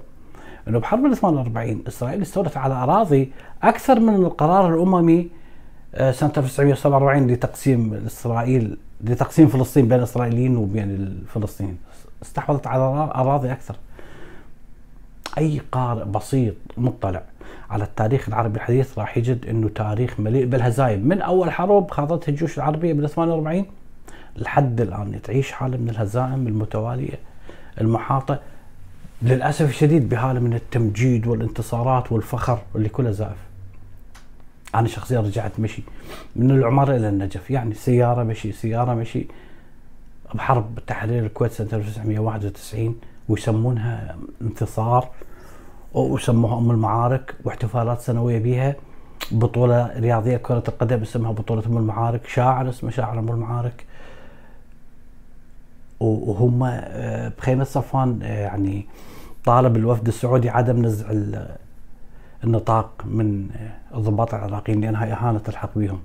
إنه 0.68 0.78
بحرب 0.78 1.06
ال 1.06 1.16
48 1.16 1.82
إسرائيل 1.88 2.22
استولت 2.22 2.56
على 2.56 2.74
أراضي 2.74 3.32
أكثر 3.62 4.00
من 4.00 4.14
القرار 4.14 4.74
الأممي 4.74 5.28
آه، 5.94 6.10
سنة 6.10 6.32
1947 6.36 7.26
لتقسيم 7.30 7.94
إسرائيل 8.06 8.76
لتقسيم 9.04 9.48
فلسطين 9.48 9.88
بين 9.88 9.98
الإسرائيليين 9.98 10.56
وبين 10.56 10.90
الفلسطينيين. 10.90 11.78
استحوذت 12.22 12.66
على 12.66 12.82
أراضي 13.14 13.52
أكثر. 13.52 13.76
أي 15.38 15.60
قارئ 15.72 16.04
بسيط 16.04 16.54
مطلع 16.76 17.22
على 17.70 17.84
التاريخ 17.84 18.28
العربي 18.28 18.56
الحديث 18.56 18.98
راح 18.98 19.18
يجد 19.18 19.46
أنه 19.46 19.68
تاريخ 19.68 20.20
مليء 20.20 20.46
بالهزايم. 20.46 21.08
من 21.08 21.22
أول 21.22 21.50
حروب 21.50 21.90
خاضتها 21.90 22.32
الجيوش 22.32 22.58
العربية 22.58 22.92
بال 22.92 23.10
48 23.10 23.66
لحد 24.36 24.80
الآن 24.80 25.22
تعيش 25.22 25.52
حالة 25.52 25.76
من 25.76 25.90
الهزائم 25.90 26.46
المتوالية 26.46 27.18
المحاطة. 27.80 28.40
للأسف 29.22 29.68
الشديد 29.68 30.08
بحالة 30.08 30.40
من 30.40 30.54
التمجيد 30.54 31.26
والانتصارات 31.26 32.12
والفخر 32.12 32.58
اللي 32.74 32.88
كلها 32.88 33.12
زائف. 33.12 33.38
أنا 34.74 34.88
شخصيا 34.88 35.20
رجعت 35.20 35.60
مشي 35.60 35.82
من 36.36 36.50
العماره 36.50 36.96
إلى 36.96 37.08
النجف 37.08 37.50
يعني 37.50 37.74
سيارة 37.74 38.22
مشي 38.22 38.52
سيارة 38.52 38.94
مشي 38.94 39.26
بحرب 40.34 40.78
تحرير 40.86 41.26
الكويت 41.26 41.52
سنة 41.52 41.68
1991 41.72 42.94
ويسمونها 43.28 44.16
انتصار. 44.42 45.08
وسموها 46.02 46.58
أم 46.58 46.70
المعارك 46.70 47.34
واحتفالات 47.44 48.00
سنوية 48.00 48.38
بها 48.38 48.76
بطولة 49.30 49.92
رياضية 49.96 50.36
كرة 50.36 50.62
القدم 50.68 51.02
أسمها 51.02 51.32
بطولة 51.32 51.62
أم 51.66 51.76
المعارك. 51.76 52.26
شاعر 52.26 52.68
اسمه 52.68 52.90
شاعر 52.90 53.18
أم 53.18 53.28
المعارك. 53.28 53.84
وهم 56.00 56.64
آه، 56.64 57.28
بخيمة 57.38 57.64
صفوان 57.64 58.20
آه، 58.22 58.40
يعني 58.40 58.86
طالب 59.44 59.76
الوفد 59.76 60.06
السعودي 60.08 60.50
عدم 60.50 60.86
نزع 60.86 61.06
النطاق 62.44 62.90
من 63.04 63.48
الضباط 63.94 64.34
العراقيين 64.34 64.80
لأنها 64.80 65.12
إهانة 65.12 65.38
تلحق 65.38 65.70
بهم. 65.76 66.00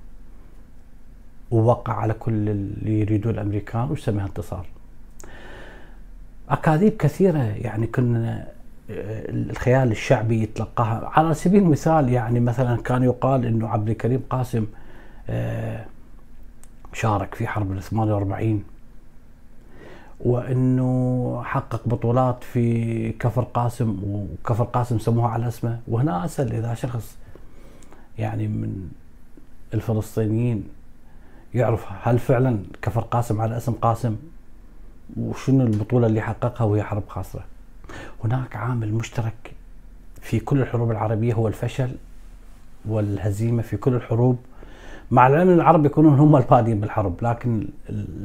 ووقع 1.51 1.93
على 1.93 2.13
كل 2.13 2.49
اللي 2.49 2.99
يريدون 3.01 3.33
الأمريكان 3.33 3.91
وسميها 3.91 4.25
انتصار. 4.25 4.65
أكاذيب 6.49 6.97
كثيرة 6.97 7.39
يعني 7.39 7.87
كنا 7.87 8.47
الخيال 8.89 9.91
الشعبي 9.91 10.43
يتلقاها. 10.43 11.11
على 11.13 11.33
سبيل 11.33 11.63
المثال 11.63 12.09
يعني 12.09 12.39
مثلا 12.39 12.81
كان 12.81 13.03
يقال 13.03 13.45
إنه 13.45 13.67
عبد 13.67 13.89
الكريم 13.89 14.23
قاسم 14.29 14.65
آه، 15.29 15.85
شارك 16.93 17.35
في 17.35 17.47
حرب 17.47 17.71
ال 17.71 17.83
48 17.83 18.63
وإنه 20.19 21.41
حقق 21.45 21.81
بطولات 21.85 22.43
في 22.43 23.11
كفر 23.11 23.43
قاسم 23.43 23.99
وكفر 24.07 24.63
قاسم 24.63 24.99
سموها 24.99 25.29
على 25.29 25.47
اسمه. 25.47 25.79
وهنا 25.87 26.25
أسأل 26.25 26.53
إذا 26.53 26.73
شخص 26.73 27.17
يعني 28.17 28.47
من 28.47 28.89
الفلسطينيين 29.73 30.63
يعرف 31.53 31.85
هل 32.01 32.19
فعلا 32.19 32.59
كفر 32.81 33.01
قاسم 33.01 33.41
على 33.41 33.57
اسم 33.57 33.71
قاسم 33.71 34.15
وشنو 35.17 35.65
البطولة 35.65 36.07
اللي 36.07 36.21
حققها 36.21 36.65
وهي 36.65 36.83
حرب 36.83 37.03
خاصه 37.07 37.39
هناك 38.23 38.55
عامل 38.55 38.93
مشترك 38.93 39.53
في 40.21 40.39
كل 40.39 40.61
الحروب 40.61 40.91
العربية 40.91 41.33
هو 41.33 41.47
الفشل 41.47 41.89
والهزيمة 42.85 43.61
في 43.61 43.77
كل 43.77 43.93
الحروب. 43.93 44.37
مع 45.11 45.27
العلم 45.27 45.49
أن 45.49 45.55
العرب 45.55 45.85
يكونون 45.85 46.19
هم 46.19 46.35
البادين 46.35 46.79
بالحرب 46.79 47.15
لكن 47.21 47.67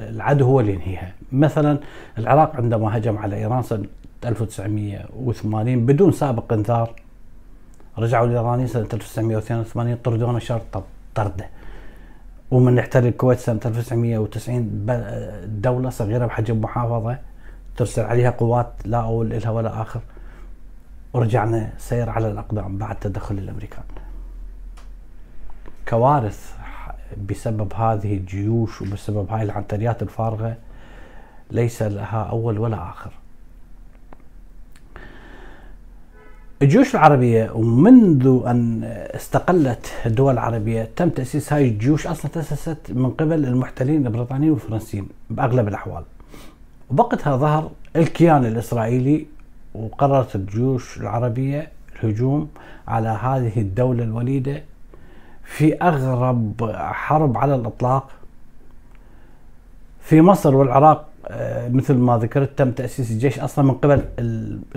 العدو 0.00 0.44
هو 0.44 0.60
اللي 0.60 0.72
ينهيها. 0.72 1.12
مثلا 1.32 1.78
العراق 2.18 2.56
عندما 2.56 2.96
هجم 2.96 3.18
على 3.18 3.36
إيران 3.36 3.62
سنة 3.62 3.84
1980 4.24 5.86
بدون 5.86 6.12
سابق 6.12 6.52
إنذار 6.52 6.92
رجعوا 7.98 8.26
الايرانيين 8.26 8.66
سنة 8.66 8.88
1982 8.92 9.96
طردونا 9.96 10.38
شرط 10.38 10.84
طرده. 11.14 11.48
ومن 12.50 12.78
احتل 12.78 13.06
الكويت 13.06 13.38
سنة 13.38 13.60
1990 13.66 14.86
دولة 15.60 15.90
صغيرة 15.90 16.26
بحجم 16.26 16.60
محافظة. 16.60 17.18
ترسل 17.78 18.02
عليها 18.02 18.30
قوات 18.30 18.72
لا 18.84 18.98
أول 18.98 19.28
لها 19.30 19.50
ولا 19.50 19.82
آخر. 19.82 20.00
ورجعنا 21.12 21.72
سير 21.78 22.10
على 22.10 22.30
الأقدام 22.30 22.78
بعد 22.78 22.96
تدخل 22.96 23.38
الأمريكان. 23.38 23.84
كوارث 25.88 26.56
بسبب 27.28 27.72
هذه 27.72 28.16
الجيوش 28.16 28.82
وبسبب 28.82 29.30
هاي 29.30 29.42
العنتريات 29.42 30.02
الفارغة 30.02 30.56
ليس 31.50 31.82
لها 31.82 32.22
أول 32.22 32.58
ولا 32.58 32.88
آخر. 32.88 33.10
الجيوش 36.62 36.94
العربية 36.94 37.50
ومنذ 37.50 38.42
أن 38.46 38.84
استقلت 39.14 39.92
الدول 40.06 40.32
العربية 40.32 40.88
تم 40.96 41.08
تأسيس 41.10 41.52
هاي 41.52 41.68
الجيوش 41.68 42.06
أصلا 42.06 42.30
تأسست 42.30 42.90
من 42.90 43.10
قبل 43.10 43.44
المحتلين 43.44 44.06
البريطانيين 44.06 44.52
والفرنسيين 44.52 45.08
بأغلب 45.30 45.68
الأحوال. 45.68 46.04
وبقتها 46.90 47.36
ظهر 47.36 47.70
الكيان 47.96 48.46
الإسرائيلي 48.46 49.26
وقررت 49.74 50.36
الجيوش 50.36 51.00
العربية 51.00 51.68
الهجوم 51.96 52.48
على 52.88 53.08
هذه 53.08 53.60
الدولة 53.60 54.04
الوليدة 54.04 54.62
في 55.44 55.82
أغرب 55.82 56.72
حرب 56.76 57.38
على 57.38 57.54
الإطلاق 57.54 58.10
في 60.00 60.20
مصر 60.20 60.56
والعراق 60.56 61.08
آه، 61.30 61.68
مثل 61.68 61.94
ما 61.94 62.18
ذكرت 62.18 62.58
تم 62.58 62.70
تأسيس 62.70 63.10
الجيش 63.10 63.38
أصلا 63.38 63.64
من 63.64 63.74
قبل 63.74 64.04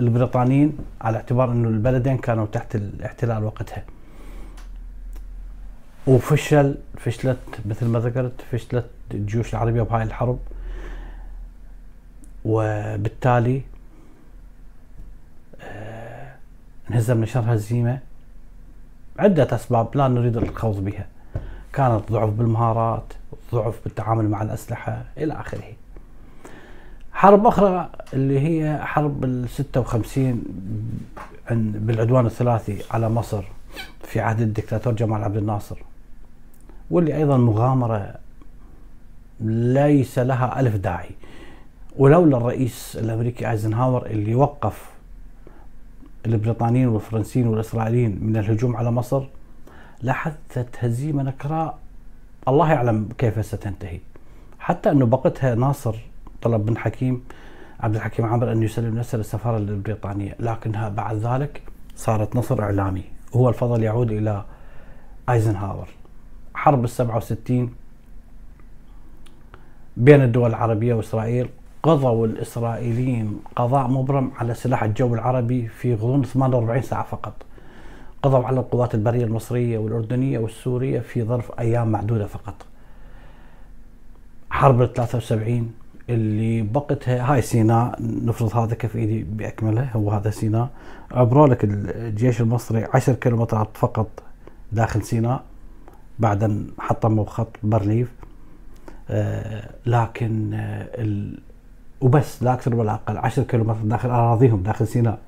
البريطانيين 0.00 0.78
على 1.00 1.16
اعتبار 1.16 1.52
إنه 1.52 1.68
البلدين 1.68 2.18
كانوا 2.18 2.46
تحت 2.46 2.74
الاحتلال 2.74 3.44
وقتها. 3.44 3.84
وفشل 6.06 6.74
فشلت 6.96 7.38
مثل 7.66 7.86
ما 7.86 7.98
ذكرت 7.98 8.32
فشلت 8.50 8.86
الجيوش 9.14 9.52
العربية 9.54 9.82
بهاي 9.82 10.02
الحرب 10.02 10.38
وبالتالي 12.44 13.62
آه، 15.60 16.34
انهزم 16.90 17.20
نشر 17.20 17.54
هزيمة 17.54 17.98
عدة 19.18 19.54
أسباب 19.54 19.96
لا 19.96 20.08
نريد 20.08 20.36
الخوض 20.36 20.84
بها. 20.84 21.06
كانت 21.72 22.12
ضعف 22.12 22.30
بالمهارات، 22.30 23.12
ضعف 23.52 23.80
بالتعامل 23.84 24.28
مع 24.28 24.42
الأسلحة 24.42 25.02
إلى 25.18 25.32
آخره. 25.40 25.72
حرب 27.12 27.46
أخرى 27.46 27.90
اللي 28.14 28.40
هي 28.40 28.78
حرب 28.78 29.24
ال 29.24 29.48
56 29.48 30.42
بالعدوان 31.50 32.26
الثلاثي 32.26 32.82
على 32.90 33.08
مصر 33.08 33.44
في 34.04 34.20
عهد 34.20 34.40
الدكتاتور 34.40 34.92
جمال 34.92 35.24
عبد 35.24 35.36
الناصر 35.36 35.76
واللي 36.90 37.16
أيضا 37.16 37.36
مغامرة 37.36 38.14
ليس 39.40 40.18
لها 40.18 40.60
ألف 40.60 40.76
داعي 40.76 41.10
ولولا 41.96 42.36
الرئيس 42.36 42.96
الأمريكي 43.00 43.50
أيزنهاور 43.50 44.06
اللي 44.06 44.34
وقف 44.34 44.90
البريطانيين 46.26 46.88
والفرنسيين 46.88 47.46
والإسرائيليين 47.46 48.18
من 48.20 48.36
الهجوم 48.36 48.76
على 48.76 48.90
مصر 48.90 49.24
لحدثت 50.02 50.68
هزيمه 50.78 51.22
نكراء 51.22 51.78
الله 52.48 52.72
يعلم 52.72 53.08
كيف 53.18 53.46
ستنتهي. 53.46 53.98
حتى 54.58 54.90
أنه 54.90 55.06
بقتها 55.06 55.54
ناصر 55.54 55.96
طلب 56.42 56.70
من 56.70 56.78
حكيم 56.78 57.24
عبد 57.80 57.94
الحكيم 57.94 58.26
عامر 58.26 58.52
أن 58.52 58.62
يسلم 58.62 58.98
نفسه 58.98 59.18
للسفارة 59.18 59.56
البريطانية 59.56 60.36
لكنها 60.40 60.88
بعد 60.88 61.16
ذلك 61.16 61.62
صارت 61.96 62.36
نصر 62.36 62.62
إعلامي. 62.62 63.04
هو 63.34 63.48
الفضل 63.48 63.82
يعود 63.82 64.12
إلى 64.12 64.44
أيزنهاور. 65.30 65.88
حرب 66.54 66.84
ال 66.84 66.88
67 66.88 67.74
بين 69.96 70.22
الدول 70.22 70.50
العربية 70.50 70.94
وإسرائيل 70.94 71.48
قضوا 71.82 72.26
الإسرائيليين 72.26 73.40
قضاء 73.56 73.88
مبرم 73.88 74.30
على 74.38 74.54
سلاح 74.54 74.82
الجو 74.82 75.14
العربي 75.14 75.68
في 75.68 75.94
غضون 75.94 76.24
48 76.24 76.82
ساعة 76.82 77.04
فقط. 77.04 77.32
قضوا 78.22 78.44
على 78.44 78.60
القوات 78.60 78.94
البرية 78.94 79.24
المصرية 79.24 79.78
والأردنية 79.78 80.38
والسورية 80.38 81.00
في 81.00 81.22
ظرف 81.22 81.52
أيام 81.58 81.92
معدودة 81.92 82.26
فقط. 82.26 82.54
حرب 84.50 84.82
ال 84.82 84.92
73 84.92 85.72
اللي 86.10 86.62
بقتها 86.62 87.32
هاي 87.32 87.42
سيناء 87.42 87.96
نفرض 88.00 88.56
هذا 88.56 88.74
كف 88.74 88.96
إيدي 88.96 89.22
بأكمله 89.22 89.90
هو 89.92 90.10
هذا 90.10 90.30
سيناء 90.30 90.68
عبروا 91.12 91.46
لك 91.46 91.64
الجيش 91.64 92.40
المصري 92.40 92.86
10 92.94 93.14
كيلومترات 93.14 93.68
فقط 93.74 94.08
داخل 94.72 95.02
سيناء 95.02 95.42
بعد 96.18 96.44
ان 96.44 96.66
حطموا 96.78 97.24
خط 97.24 97.56
برليف 97.62 98.12
آه 99.10 99.70
لكن 99.86 100.54
آه. 100.54 100.88
وبس 102.02 102.42
لا 102.42 102.52
أكثر 102.52 102.74
ولا 102.74 102.94
أقل. 102.94 103.16
10 103.16 103.42
كيلومتر 103.42 103.80
داخل 103.84 104.10
اراضيهم 104.10 104.62
داخل 104.62 104.86
سيناء. 104.86 105.18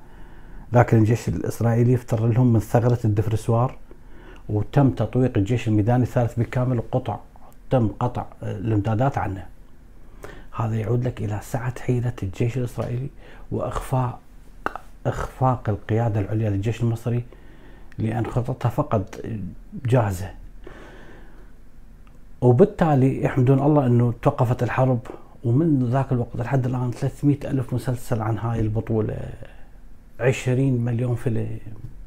لكن 0.73 0.97
الجيش 0.97 1.27
الإسرائيلي 1.27 1.95
افتر 1.95 2.27
لهم 2.27 2.53
من 2.53 2.59
ثغرة 2.59 2.99
الدفرسوار 3.05 3.77
وتم 4.49 4.89
تطويق 4.89 5.37
الجيش 5.37 5.67
الميداني 5.67 6.03
الثالث 6.03 6.35
بالكامل 6.35 6.77
وقطع 6.77 7.17
تم 7.69 7.87
قطع 7.99 8.25
الامدادات 8.43 9.17
عنه. 9.17 9.45
هذا 10.55 10.75
يعود 10.75 11.07
لك 11.07 11.21
إلى 11.21 11.39
سعة 11.43 11.79
حيلة 11.79 12.13
الجيش 12.23 12.57
الإسرائيلي 12.57 13.09
وإخفاء 13.51 14.19
إخفاق 15.05 15.69
القيادة 15.69 16.19
العليا 16.19 16.49
للجيش 16.49 16.81
المصري 16.81 17.23
لأن 17.97 18.25
خططها 18.25 18.69
فقط 18.69 19.21
جاهزة. 19.85 20.31
وبالتالي 22.41 23.23
يحمدون 23.23 23.59
الله 23.59 23.85
إنه 23.85 24.13
توقفت 24.21 24.63
الحرب 24.63 24.99
ومن 25.45 25.89
ذاك 25.91 26.11
الوقت 26.11 26.35
لحد 26.35 26.65
الآن 26.65 26.91
300 26.91 27.37
ألف 27.43 27.73
مسلسل 27.73 28.21
عن 28.21 28.37
هاي 28.37 28.59
البطولة. 28.59 29.17
20 30.19 30.71
مليون 30.85 31.15
فيلم 31.15 31.59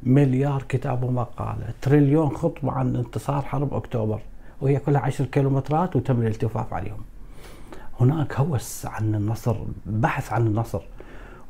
مليار 0.03 0.63
كتاب 0.69 1.03
ومقاله 1.03 1.75
تريليون 1.83 2.29
خطبة 2.29 2.73
عن 2.73 2.97
انتصار 2.97 3.43
حرب 3.43 3.75
أكتوبر. 3.75 4.21
وهي 4.61 4.79
كلها 4.79 5.01
10 5.01 5.25
كيلومترات 5.25 5.97
وتم 5.97 6.21
الالتفاف 6.23 6.75
عليهم. 6.75 7.01
هناك 8.01 8.41
هوس 8.41 8.87
عن 8.87 9.15
النصر 9.15 9.57
بحث 9.87 10.33
عن 10.33 10.47
النصر. 10.47 10.81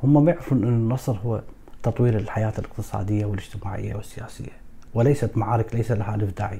هم 0.03 0.25
ما 0.25 0.31
يعرفون 0.31 0.63
أن 0.63 0.69
النصر 0.69 1.17
هو 1.25 1.41
تطوير 1.83 2.17
الحياة 2.17 2.53
الاقتصادية 2.59 3.25
والاجتماعية 3.25 3.95
والسياسية. 3.95 4.51
وليست 4.93 5.37
معارك 5.37 5.75
ليس 5.75 5.91
لها 5.91 6.15
ألف 6.15 6.37
داعي. 6.37 6.59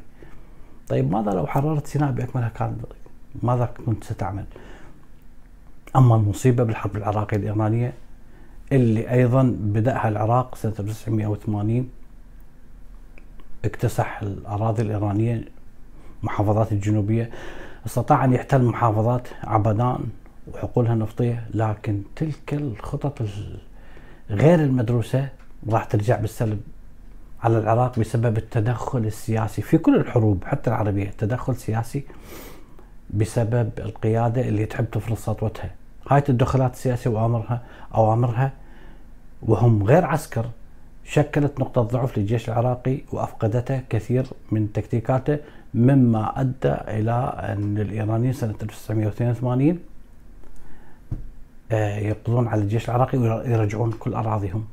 طيب 0.88 1.12
ماذا 1.12 1.32
لو 1.32 1.48
حررت 1.48 1.88
سيناء 1.88 2.12
بأكملها؟ 2.12 2.50
كان 2.50 2.78
ماذا 3.44 3.74
كنت 3.86 4.04
ستعمل؟ 4.04 4.46
أما 5.96 6.16
المصيبة 6.16 6.64
بالحرب 6.64 6.96
العراقية 6.98 7.38
الإيرانية 7.38 7.94
اللي 8.72 9.12
أيضا 9.12 9.44
بدأها 9.60 10.10
العراق 10.10 10.56
سنة 10.56 10.74
1980 10.80 11.90
اكتسح 13.66 14.22
الأراضي 14.22 14.82
الإيرانية 14.82 15.46
محافظات 16.24 16.72
الجنوبية. 16.72 17.30
استطاع 17.86 18.26
أن 18.26 18.34
يحتل 18.34 18.64
محافظات 18.64 19.28
عبدان 19.44 20.00
وحقولها 20.54 20.94
النفطية 20.94 21.48
لكن 21.54 22.02
تلك 22.16 22.54
الخطط 22.54 23.22
غير 24.30 24.60
المدروسة 24.60 25.30
راح 25.70 25.86
ترجع 25.86 26.20
بالسلب 26.20 26.62
على 27.44 27.58
العراق 27.58 28.00
بسبب 28.00 28.38
التدخل 28.38 29.00
السياسي 29.00 29.62
في 29.62 29.78
كل 29.78 29.96
الحروب 29.96 30.44
حتى 30.44 30.70
العربية 30.70 31.10
تدخل 31.18 31.56
سياسي 31.56 32.04
بسبب 33.10 33.70
القيادة 33.80 34.42
اللي 34.42 34.66
تحب 34.66 34.86
تفرض 34.92 35.18
سطوتها. 35.18 35.72
هاي 36.10 36.20
التدخلات 36.20 36.74
السياسية 36.74 37.10
وأمرها 37.10 37.62
أوامرها 37.96 38.52
وهم 39.42 39.84
غير 39.84 40.06
عسكر 40.06 40.46
شكلت 41.06 41.60
نقطة 41.60 41.82
ضعف 41.82 42.18
للجيش 42.18 42.50
العراقي 42.50 42.98
وأفقدته 43.12 43.82
كثير 43.90 44.26
من 44.52 44.74
تكتيكاته 44.74 45.38
مما 45.74 46.42
أدى 46.42 46.74
إلى 46.88 47.34
أن 47.40 47.78
الإيرانيين 47.78 48.34
سنة 48.34 48.56
1982 48.64 49.80
آه، 51.72 51.98
يقضون 51.98 52.48
على 52.48 52.62
الجيش 52.62 52.90
العراقي 52.90 53.18
ويرجعون 53.18 53.92
كل 53.92 54.14
أراضيهم. 54.14 54.66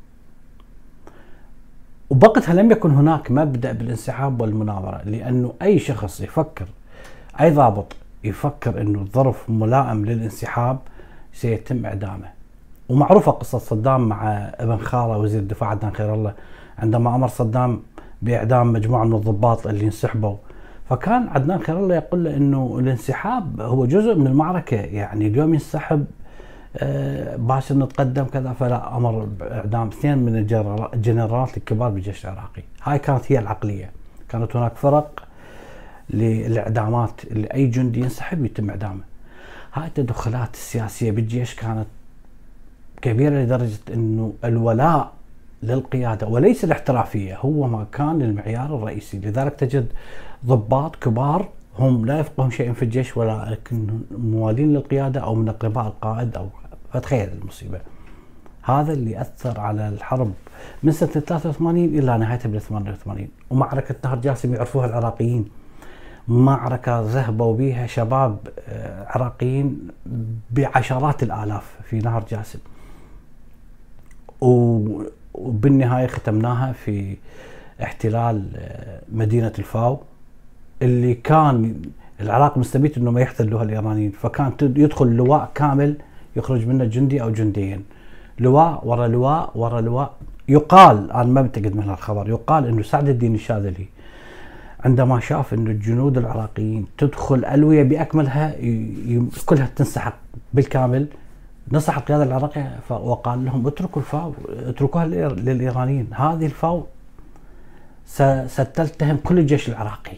وبوقتها 2.11 2.55
لم 2.55 2.70
يكن 2.70 2.90
هناك 2.90 3.31
مبدأ 3.31 3.72
بالانسحاب 3.72 4.40
والمناورة 4.40 5.03
لأنه 5.05 5.55
أي 5.62 5.79
شخص 5.79 6.20
يفكر 6.20 6.66
أي 7.40 7.51
ضابط 7.51 7.96
يفكر 8.25 8.81
أنه 8.81 9.01
الظرف 9.01 9.51
ملائم 9.51 10.05
للانسحاب 10.05 10.79
سيتم 11.40 11.87
إعدامه. 11.87 12.29
ومعروفة 12.88 13.33
قصة 13.33 13.59
صدام 13.59 14.09
مع 14.09 14.29
ابن 14.38 14.77
خالة 14.77 15.18
وزير 15.18 15.40
الدفاع 15.40 15.68
عدنان 15.68 15.94
خير 15.94 16.14
الله 16.14 16.33
عندما 16.79 17.14
أمر 17.14 17.29
صدام 17.29 17.83
بإعدام 18.22 18.72
مجموعة 18.72 19.05
من 19.05 19.14
الضباط 19.14 19.66
اللي 19.66 19.85
انسحبوا. 19.85 20.37
فكان 20.88 21.29
عدنان 21.29 21.59
خير 21.59 21.79
الله 21.79 21.94
يقول 21.94 22.25
له 22.25 22.37
إنه 22.37 22.77
الانسحاب 22.81 23.61
هو 23.61 23.87
جزء 23.87 24.14
من 24.14 24.27
المعركة 24.27 24.77
يعني 24.77 25.27
اليوم 25.27 25.55
ينسحب 25.55 26.05
آه، 26.79 27.37
باش 27.37 27.72
نتقدم 27.72 28.25
كذا 28.25 28.53
فلا 28.53 28.96
أمر 28.96 29.25
بإعدام 29.25 29.88
اثنين 29.88 30.18
من 30.18 30.37
الجنرالات 30.94 31.57
الكبار 31.57 31.90
بالجيش 31.90 32.25
العراقي. 32.25 32.62
هاي 32.83 32.99
كانت 32.99 33.33
هي 33.33 33.38
العقلية. 33.38 33.90
كانت 34.29 34.57
هناك 34.57 34.77
فرق 34.77 35.22
للإعدامات 36.11 37.25
اللي 37.31 37.46
اي 37.46 37.66
جندي 37.66 38.01
ينسحب 38.01 38.44
يتم 38.44 38.70
إعدامه. 38.70 39.01
هاي 39.77 39.87
التدخلات 39.87 40.55
السياسية 40.55 41.11
بالجيش 41.11 41.55
كانت 41.55 41.87
كبيرة 43.03 43.35
لدرجة 43.35 43.79
إنه 43.95 44.33
الولاء 44.45 45.12
للقيادة 45.62 46.27
وليس 46.27 46.65
الاحترافية 46.65 47.37
هو 47.37 47.69
ما 47.69 47.87
كان 47.93 48.23
المعيار 48.23 48.77
الرئيسي 48.77 49.19
لذلك 49.19 49.55
تجد 49.55 49.87
ضباط 50.47 50.97
كبار 50.97 51.49
هم 51.79 52.07
لا 52.07 52.19
يفقهون 52.19 52.51
شيئا 52.51 52.73
في 52.73 52.83
الجيش 52.83 53.17
ولكن 53.17 53.87
موالين 54.19 54.73
للقيادة 54.73 55.21
أو 55.21 55.35
من 55.35 55.49
اقرباء 55.49 55.87
القائد 55.87 56.37
أو 56.37 56.49
فتخيل 56.93 57.29
المصيبة. 57.29 57.81
هذا 58.62 58.93
اللي 58.93 59.21
أثر 59.21 59.61
على 59.61 59.89
الحرب 59.89 60.33
من 60.83 60.93
سنة 60.93 61.09
83 61.11 61.85
إلى 61.85 62.19
نهايتها 62.19 62.49
بال 62.49 62.61
88 62.61 63.29
ومعركة 63.51 63.95
نهر 64.05 64.17
جاسم 64.17 64.55
يعرفوها 64.55 64.87
العراقيين. 64.87 65.49
معركة 66.29 67.01
ذهبوا 67.01 67.57
بها 67.57 67.87
شباب 67.87 68.39
آه، 68.69 69.07
عراقيين 69.09 69.89
بعشرات 70.51 71.23
الآلاف 71.23 71.77
في 71.85 71.99
نهر 71.99 72.25
جاسم. 72.31 72.59
وبالنهاية 74.41 76.07
ختمناها 76.07 76.73
في 76.73 77.17
احتلال 77.83 78.45
آه، 78.57 79.01
مدينة 79.12 79.53
الفاو. 79.59 79.99
اللي 80.83 81.15
كان 81.15 81.83
العراق 82.21 82.59
مستميت 82.59 82.99
إنه 82.99 83.11
ما 83.11 83.21
يحتلوها 83.21 83.62
الإيرانيين 83.62 84.11
فكان 84.11 84.53
يدخل 84.61 85.07
لواء 85.07 85.51
كامل 85.55 85.97
يخرج 86.37 86.67
منه 86.67 86.85
جندي 86.85 87.23
أو 87.23 87.31
جنديين. 87.31 87.85
لواء 88.39 88.87
ورا 88.87 89.09
لواء 89.09 89.51
ورا 89.55 89.81
لواء. 89.81 90.15
يقال 90.49 91.12
أنا 91.12 91.25
ما 91.25 91.43
متأكد 91.43 91.77
من 91.77 91.89
هالخبر 91.89 92.29
يقال 92.29 92.67
إنه 92.67 92.83
سعد 92.83 93.09
الدين 93.09 93.35
الشاذلي 93.35 93.87
عندما 94.87 95.20
شاف 95.20 95.55
انه 95.55 95.70
الجنود 95.70 96.18
العراقيين 96.18 96.87
تدخل 96.99 97.44
ألوية 97.44 97.83
بأكملها 97.83 98.55
كلها 99.46 99.66
تنسحق 99.77 100.14
بالكامل. 100.55 101.07
نصح 101.72 101.96
القياده 101.96 102.22
العراقيه 102.22 102.79
وقال 102.90 103.44
لهم 103.44 103.66
اتركوا 103.66 104.03
الفاو 104.03 104.35
اتركوها 104.49 105.07
للإيرانيين. 105.07 106.09
هذه 106.14 106.46
الفاو 106.46 106.87
ستلتهم 108.46 109.16
كل 109.16 109.38
الجيش 109.38 109.68
العراقي. 109.68 110.16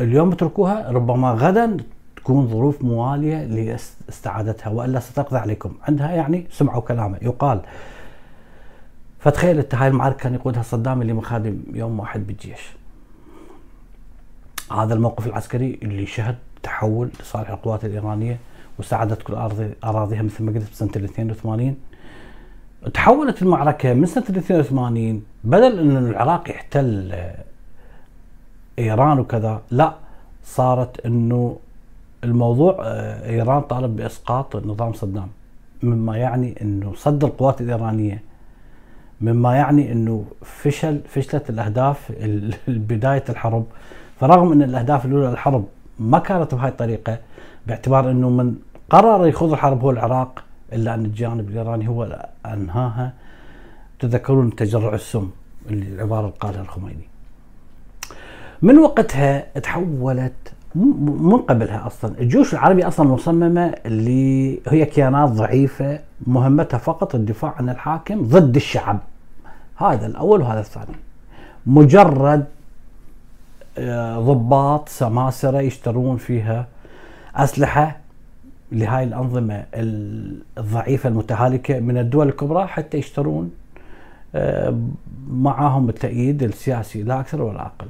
اليوم 0.00 0.32
اتركوها 0.32 0.90
ربما 0.90 1.30
غدا 1.30 1.76
تكون 2.16 2.48
ظروف 2.48 2.82
موالية 2.82 3.44
لاستعادتها 3.44 4.70
وإلا 4.70 5.00
ستقضي 5.00 5.38
عليكم. 5.38 5.72
عندها 5.88 6.10
يعني 6.10 6.46
سمعوا 6.50 6.80
كلامه. 6.80 7.18
يقال 7.22 7.60
فتخيل 9.18 9.64
هاي 9.72 9.88
المعارك 9.88 10.16
كان 10.16 10.34
يقودها 10.34 10.62
صدام 10.62 11.02
اللي 11.02 11.12
مخادم 11.12 11.58
يوم 11.74 12.00
واحد 12.00 12.26
بالجيش. 12.26 12.72
هذا 14.82 14.94
الموقف 14.94 15.26
العسكري 15.26 15.78
اللي 15.82 16.06
شهد 16.06 16.36
تحول 16.62 17.10
لصالح 17.20 17.50
القوات 17.50 17.84
الإيرانية 17.84 18.38
وساعدت 18.78 19.22
كل 19.22 19.34
أراضيها 19.84 20.22
مثل 20.22 20.44
ما 20.44 20.52
قلت 20.52 20.70
بسنة 20.70 20.90
82 20.90 21.76
تحولت 22.94 23.42
المعركة 23.42 23.94
من 23.94 24.06
سنة 24.06 24.24
82 24.24 25.22
بدل 25.44 25.78
إن 25.78 25.96
العراق 25.96 26.50
يحتل 26.50 27.14
إيران 28.78 29.18
وكذا 29.18 29.62
لا 29.70 29.94
صارت 30.44 31.06
إنه 31.06 31.56
الموضوع 32.24 32.78
آه، 32.82 33.30
إيران 33.30 33.62
طالب 33.62 33.96
بإسقاط 33.96 34.56
نظام 34.56 34.92
صدام. 34.92 35.28
مما 35.82 36.16
يعني 36.16 36.54
إنه 36.62 36.92
صد 36.96 37.24
القوات 37.24 37.60
الإيرانية. 37.60 38.22
مما 39.20 39.56
يعني 39.56 39.92
إنه 39.92 40.24
فشل 40.42 41.00
فشلت 41.08 41.50
الأهداف 41.50 42.12
بداية 42.68 43.24
الحرب. 43.28 43.64
فرغم 44.20 44.52
أن 44.52 44.62
الأهداف 44.62 45.04
الأولى 45.04 45.26
للحرب 45.26 45.64
ما 45.98 46.18
كانت 46.18 46.54
بهاي 46.54 46.68
الطريقة 46.68 47.18
باعتبار 47.66 48.10
أنه 48.10 48.30
من 48.30 48.54
قرر 48.90 49.26
يخوض 49.26 49.52
الحرب 49.52 49.82
هو 49.82 49.90
العراق 49.90 50.44
إلا 50.72 50.94
أن 50.94 51.04
الجانب 51.04 51.48
الإيراني 51.48 51.88
هو 51.88 52.26
أنهاها. 52.46 53.12
تذكرون 54.00 54.56
تجرع 54.56 54.94
السم 54.94 55.30
اللي 55.70 55.88
العباره 55.94 56.20
اللي 56.20 56.36
قالها 56.40 56.62
الخميني. 56.62 57.08
من 58.62 58.78
وقتها 58.78 59.60
تحولت 59.60 60.52
من 60.74 61.36
قبلها 61.36 61.86
أصلا. 61.86 62.18
الجيوش 62.20 62.54
العربية 62.54 62.88
أصلا 62.88 63.08
مصممة 63.08 63.74
اللي 63.86 64.60
هي 64.68 64.84
كيانات 64.84 65.30
ضعيفة 65.30 66.00
مهمتها 66.26 66.78
فقط 66.78 67.14
الدفاع 67.14 67.54
عن 67.58 67.68
الحاكم 67.68 68.22
ضد 68.22 68.56
الشعب. 68.56 68.98
هذا 69.76 70.06
الأول 70.06 70.40
وهذا 70.40 70.60
الثاني. 70.60 70.96
مجرد 71.66 72.44
ضباط 74.18 74.88
سماسرة 74.88 75.60
يشترون 75.60 76.16
فيها 76.16 76.68
أسلحة 77.36 77.96
لهاي 78.72 79.04
الأنظمة 79.04 79.64
الضعيفة 80.58 81.08
المتهالكة 81.08 81.80
من 81.80 81.98
الدول 81.98 82.28
الكبرى 82.28 82.66
حتى 82.66 82.98
يشترون 82.98 83.50
آه، 84.34 84.78
معاهم 85.28 85.88
التأييد 85.88 86.42
السياسي 86.42 87.02
لا 87.02 87.20
أكثر 87.20 87.42
ولا 87.42 87.60
أقل. 87.66 87.88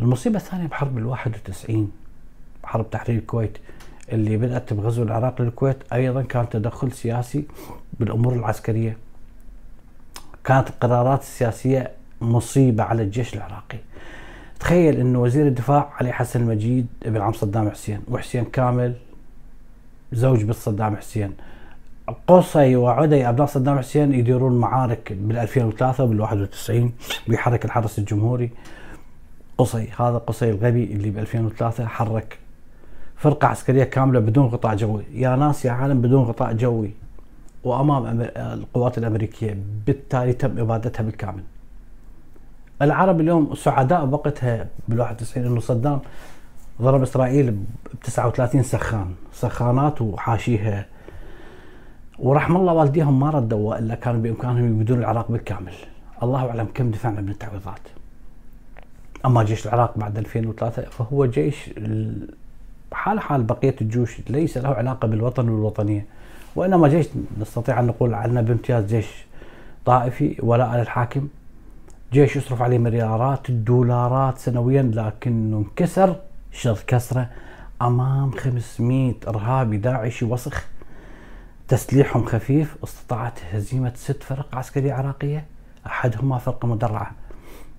المصيبة 0.00 0.36
الثانية 0.36 0.66
بحرب 0.66 0.98
ال 0.98 1.06
91 1.06 1.90
حرب 2.64 2.90
تحرير 2.90 3.18
الكويت 3.18 3.58
اللي 4.12 4.36
بدأت 4.36 4.72
بغزو 4.72 5.02
العراق 5.02 5.42
للكويت 5.42 5.76
أيضا 5.92 6.22
كان 6.22 6.48
تدخل 6.48 6.92
سياسي 6.92 7.44
بالأمور 8.00 8.32
العسكرية. 8.32 8.96
كانت 10.44 10.68
القرارات 10.68 11.20
السياسية 11.20 11.90
مصيبة 12.20 12.82
على 12.82 13.02
الجيش 13.02 13.34
العراقي. 13.34 13.78
تخيل 14.60 15.00
إنه 15.00 15.22
وزير 15.22 15.46
الدفاع 15.46 15.92
علي 16.00 16.12
حسن 16.12 16.40
المجيد 16.40 16.86
ابن 17.02 17.20
عم 17.20 17.32
صدام 17.32 17.70
حسين 17.70 18.00
وحسين 18.10 18.44
كامل 18.44 18.94
زوج 20.12 20.42
بنت 20.42 20.54
صدام 20.54 20.96
حسين. 20.96 21.32
قصي 22.26 22.76
وعدي 22.76 23.28
أبناء 23.28 23.46
صدام 23.46 23.78
حسين 23.78 24.12
يديرون 24.12 24.60
معارك 24.60 25.12
بال 25.12 25.36
2003 25.36 26.04
وبال 26.04 26.20
91 26.20 26.92
بيحرك 27.28 27.64
الحرس 27.64 27.98
الجمهوري. 27.98 28.50
قصي 29.58 29.88
هذا 29.98 30.18
قصي 30.18 30.50
الغبي 30.50 30.84
اللي 30.84 31.10
ب 31.10 31.18
2003 31.18 31.86
حرك 31.86 32.38
فرقة 33.16 33.48
عسكرية 33.48 33.84
كاملة 33.84 34.20
بدون 34.20 34.46
غطاء 34.46 34.76
جوي. 34.76 35.02
يا 35.14 35.36
ناس 35.36 35.64
يا 35.64 35.70
عالم 35.70 36.00
بدون 36.00 36.22
غطاء 36.22 36.52
جوي. 36.52 36.90
وأمام 37.64 38.20
القوات 38.36 38.98
الأمريكية 38.98 39.58
بالتالي 39.86 40.32
تم 40.32 40.58
إبادتها 40.58 41.02
بالكامل. 41.02 41.42
العرب 42.82 43.20
اليوم 43.20 43.54
سعداء 43.54 44.04
بوقتها 44.04 44.66
بال 44.88 45.00
91 45.00 45.46
إنه 45.46 45.60
صدام 45.60 46.00
ضرب 46.82 47.02
إسرائيل 47.02 47.50
ب 47.50 47.64
39 48.02 48.62
سخان. 48.62 49.14
سخانات 49.32 50.02
وحاشيها. 50.02 50.86
ورحم 52.18 52.56
الله 52.56 52.72
والديهم 52.72 53.20
ما 53.20 53.30
ردوا 53.30 53.78
إلا 53.78 53.94
كان 53.94 54.22
بإمكانهم 54.22 54.74
يبيدون 54.74 54.98
العراق 54.98 55.30
بالكامل. 55.30 55.72
الله 56.22 56.48
أعلم 56.48 56.68
كم 56.74 56.90
دفعنا 56.90 57.20
من 57.20 57.28
التعويضات. 57.28 57.80
أما 59.26 59.42
جيش 59.42 59.66
العراق 59.66 59.98
بعد 59.98 60.18
2003 60.18 60.82
فهو 60.82 61.26
جيش 61.26 61.70
حال 62.92 63.20
حال 63.20 63.42
بقية 63.42 63.76
الجيوش 63.80 64.20
ليس 64.30 64.58
له 64.58 64.68
علاقة 64.68 65.08
بالوطن 65.08 65.48
والوطنية. 65.48 66.06
وإنما 66.56 66.88
جيش 66.88 67.06
نستطيع 67.40 67.80
أن 67.80 67.86
نقول 67.86 68.14
عنه 68.14 68.40
بامتياز 68.40 68.84
جيش 68.84 69.24
طائفي 69.84 70.36
ولاء 70.42 70.76
للحاكم 70.76 71.28
جيش 72.14 72.36
يصرف 72.36 72.62
عليه 72.62 72.78
مليارات 72.78 73.50
الدولارات 73.50 74.38
سنويا 74.38 74.82
لكنه 74.82 75.56
انكسر 75.58 76.16
شر 76.52 76.78
كسره 76.86 77.30
أمام 77.82 78.30
500 78.30 79.14
إرهابي 79.28 79.76
داعشي 79.76 80.24
وسخ 80.24 80.64
تسليحهم 81.68 82.24
خفيف 82.24 82.76
استطاعت 82.84 83.38
هزيمة 83.52 83.92
ست 83.94 84.22
فرق 84.22 84.56
عسكرية 84.56 84.92
عراقية 84.92 85.44
أحدهما 85.86 86.38
فرقة 86.38 86.68
مدرعة. 86.68 87.10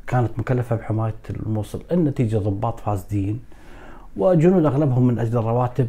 كانت 0.07 0.39
مكلفة 0.39 0.75
بحماية 0.75 1.15
الموصل. 1.29 1.83
النتيجة 1.91 2.37
ضباط 2.37 2.79
فاسدين 2.79 3.39
وجنود 4.17 4.65
أغلبهم 4.65 5.07
من 5.07 5.19
أجل 5.19 5.37
الرواتب 5.37 5.87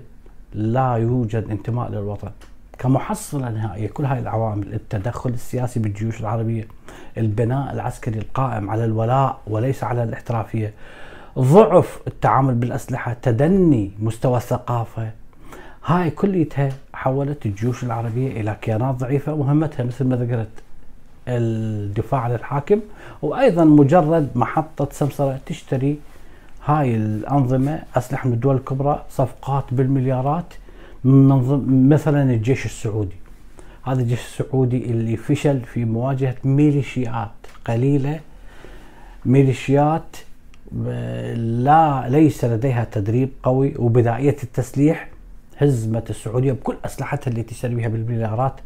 لا 0.54 0.94
يوجد 0.94 1.50
انتماء 1.50 1.90
للوطن. 1.90 2.30
كمحصلة 2.78 3.50
نهائية 3.50 3.88
كل 3.88 4.04
هاي 4.04 4.18
العوامل 4.18 4.74
التدخل 4.74 5.30
السياسي 5.30 5.80
بالجيوش 5.80 6.20
العربية 6.20 6.68
البناء 7.18 7.72
العسكري 7.72 8.18
القائم 8.18 8.70
على 8.70 8.84
الولاء 8.84 9.38
وليس 9.46 9.84
على 9.84 10.02
الاحترافية 10.02 10.72
ضعف 11.38 12.00
التعامل 12.06 12.54
بالأسلحة 12.54 13.16
تدني 13.22 13.90
مستوى 13.98 14.36
الثقافة 14.36 15.10
هاي 15.84 16.10
كليتها 16.10 16.68
حولت 16.94 17.46
الجيوش 17.46 17.84
العربية 17.84 18.40
إلى 18.40 18.56
كيانات 18.62 18.94
ضعيفة 18.94 19.36
مهمتها 19.36 19.84
مثل 19.84 20.04
ما 20.04 20.16
ذكرت 20.16 20.48
الدفاع 21.28 22.20
عن 22.20 22.34
الحاكم 22.34 22.80
وأيضا 23.22 23.64
مجرد 23.64 24.28
محطة 24.34 24.88
سمسرة 24.92 25.38
تشتري 25.46 25.98
هاي 26.64 26.96
الأنظمة 26.96 27.82
أسلحة 27.96 28.28
من 28.28 28.34
الدول 28.34 28.56
الكبرى 28.56 29.04
صفقات 29.10 29.64
بالمليارات 29.72 30.54
مثلا 31.06 32.22
الجيش 32.22 32.66
السعودي 32.66 33.16
هذا 33.82 34.00
الجيش 34.00 34.20
السعودي 34.20 34.84
اللي 34.84 35.16
فشل 35.16 35.60
في 35.60 35.84
مواجهة 35.84 36.36
ميليشيات 36.44 37.30
قليلة 37.66 38.20
ميليشيات 39.24 40.16
لا 41.36 42.06
ليس 42.08 42.44
لديها 42.44 42.84
تدريب 42.84 43.30
قوي 43.42 43.74
وبدائية 43.78 44.36
التسليح 44.42 45.08
هزمت 45.58 46.10
السعودية 46.10 46.52
بكل 46.52 46.76
أسلحتها 46.84 47.30
اللي 47.30 47.42
تشتري 47.42 47.74
بها 47.74 47.88
بالمليارات 47.88 48.60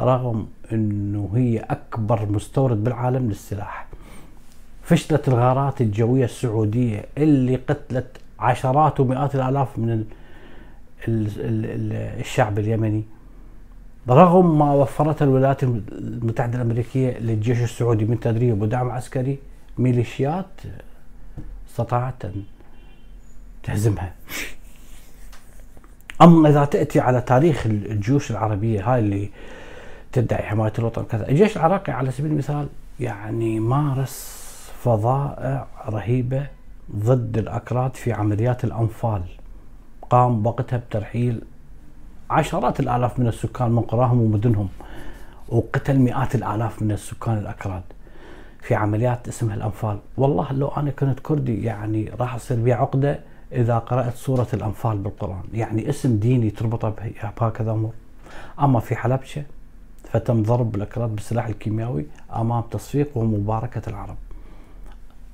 رغم 0.00 0.46
إنه 0.72 1.30
هي 1.34 1.58
أكبر 1.58 2.26
مستورد 2.30 2.84
بالعالم 2.84 3.28
للسلاح. 3.28 3.86
فشلت 4.82 5.28
الغارات 5.28 5.80
الجوية 5.80 6.24
السعودية 6.24 7.04
اللي 7.18 7.56
قتلت 7.56 8.06
عشرات 8.38 9.00
ومئات 9.00 9.34
الآلاف 9.34 9.78
من 9.78 10.04
الشعب 11.08 12.58
اليمني 12.58 13.04
رغم 14.08 14.58
ما 14.58 14.72
وفرته 14.72 15.24
الولايات 15.24 15.62
المتحدة 15.62 16.56
الأمريكية 16.56 17.18
للجيش 17.18 17.62
السعودي 17.62 18.04
من 18.04 18.20
تدريب 18.20 18.62
ودعم 18.62 18.90
عسكري 18.90 19.38
ميليشيات 19.78 20.46
استطاعت 21.68 22.24
أن 22.24 22.42
تهزمها. 23.62 24.12
أما 26.22 26.48
إذا 26.48 26.64
تأتي 26.64 27.00
على 27.00 27.20
تاريخ 27.20 27.66
الجيوش 27.66 28.30
العربية 28.30 28.92
هاي 28.92 29.00
اللي 29.00 29.30
تدعي 30.12 30.42
حماية 30.42 30.72
الوطن 30.78 31.04
كذا، 31.04 31.28
الجيش 31.28 31.56
العراقي 31.56 31.92
على 31.92 32.10
سبيل 32.10 32.30
المثال 32.30 32.68
يعني 33.00 33.60
مارس 33.60 34.42
فظائع 34.82 35.66
رهيبة 35.88 36.46
ضد 36.96 37.38
الأكراد 37.38 37.96
في 37.96 38.12
عمليات 38.12 38.64
الأنفال. 38.64 39.22
قام 40.12 40.46
وقتها 40.46 40.76
بترحيل 40.76 41.42
عشرات 42.30 42.80
الآلاف 42.80 43.18
من 43.18 43.26
السكان 43.26 43.70
من 43.70 43.80
قراهم 43.80 44.20
ومدنهم 44.20 44.68
وقتل 45.48 45.98
مئات 45.98 46.34
الآلاف 46.34 46.82
من 46.82 46.92
السكان 46.92 47.38
الأكراد 47.38 47.82
في 48.60 48.74
عمليات 48.74 49.28
اسمها 49.28 49.54
الأنفال. 49.54 49.98
والله 50.16 50.52
لو 50.52 50.68
أنا 50.68 50.90
كنت 50.90 51.20
كردي 51.20 51.64
يعني 51.64 52.10
راح 52.20 52.34
أصير 52.34 52.60
بي 52.60 52.72
عقدة 52.72 53.18
إذا 53.52 53.78
قرأت 53.78 54.14
سورة 54.14 54.46
الأنفال 54.54 54.98
بالقرآن. 54.98 55.42
يعني 55.54 55.88
اسم 55.88 56.16
ديني 56.16 56.50
تربطه 56.50 56.94
بهكذا 57.40 57.70
أمور. 57.72 57.92
أما 58.60 58.80
في 58.80 58.96
حلبشة 58.96 59.42
فتم 60.04 60.42
ضرب 60.42 60.76
الاكراد 60.76 61.14
بالسلاح 61.14 61.46
الكيميائي 61.46 62.06
أمام 62.36 62.62
تصفيق 62.70 63.08
ومباركة 63.18 63.82
العرب. 63.88 64.16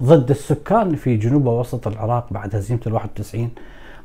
ضد 0.02 0.30
السكان 0.30 0.96
في 0.96 1.16
جنوب 1.16 1.46
ووسط 1.46 1.86
العراق 1.86 2.26
بعد 2.30 2.56
هزيمة 2.56 2.80
ال 2.86 2.92
91 2.92 3.50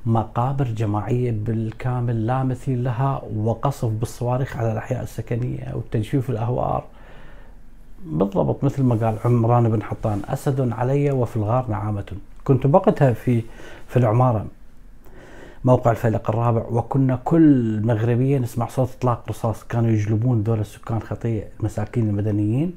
مقابر 0.06 0.66
جماعية 0.66 1.32
بالكامل 1.32 2.28
لا 2.28 2.44
مثيل 2.44 2.84
لها 2.84 3.22
وقصف 3.36 3.90
بالصواريخ 3.90 4.58
على 4.58 4.72
الأحياء 4.72 5.04
السكنية 5.04 5.76
وتجفيف 5.76 6.30
الأهوار. 6.30 6.84
بالضبط 8.06 8.64
مثل 8.64 8.84
ما 8.84 8.96
قال 8.96 9.16
عمران 9.26 9.70
بن 9.70 9.84
حطان 9.84 10.22
أسد 10.26 10.72
علي 10.72 11.12
وفي 11.12 11.36
الغار 11.36 11.66
نعامة. 11.70 12.06
كنت 12.44 12.68
بقتها 12.68 13.14
في 13.14 13.44
في 13.88 13.98
العمارة. 13.98 14.46
موقع 15.66 15.92
الفلق 15.92 16.30
الرابع. 16.30 16.66
وكنا 16.72 17.20
كل 17.24 17.82
مغربيه 17.86 18.38
نسمع 18.38 18.68
صوت 18.68 18.90
إطلاق 18.98 19.24
رصاص. 19.30 19.64
كانوا 19.64 19.90
يجلبون 19.90 20.44
دول 20.44 20.60
السكان 20.60 21.02
خطيه 21.02 21.48
المساكين 21.60 22.10
المدنيين 22.10 22.76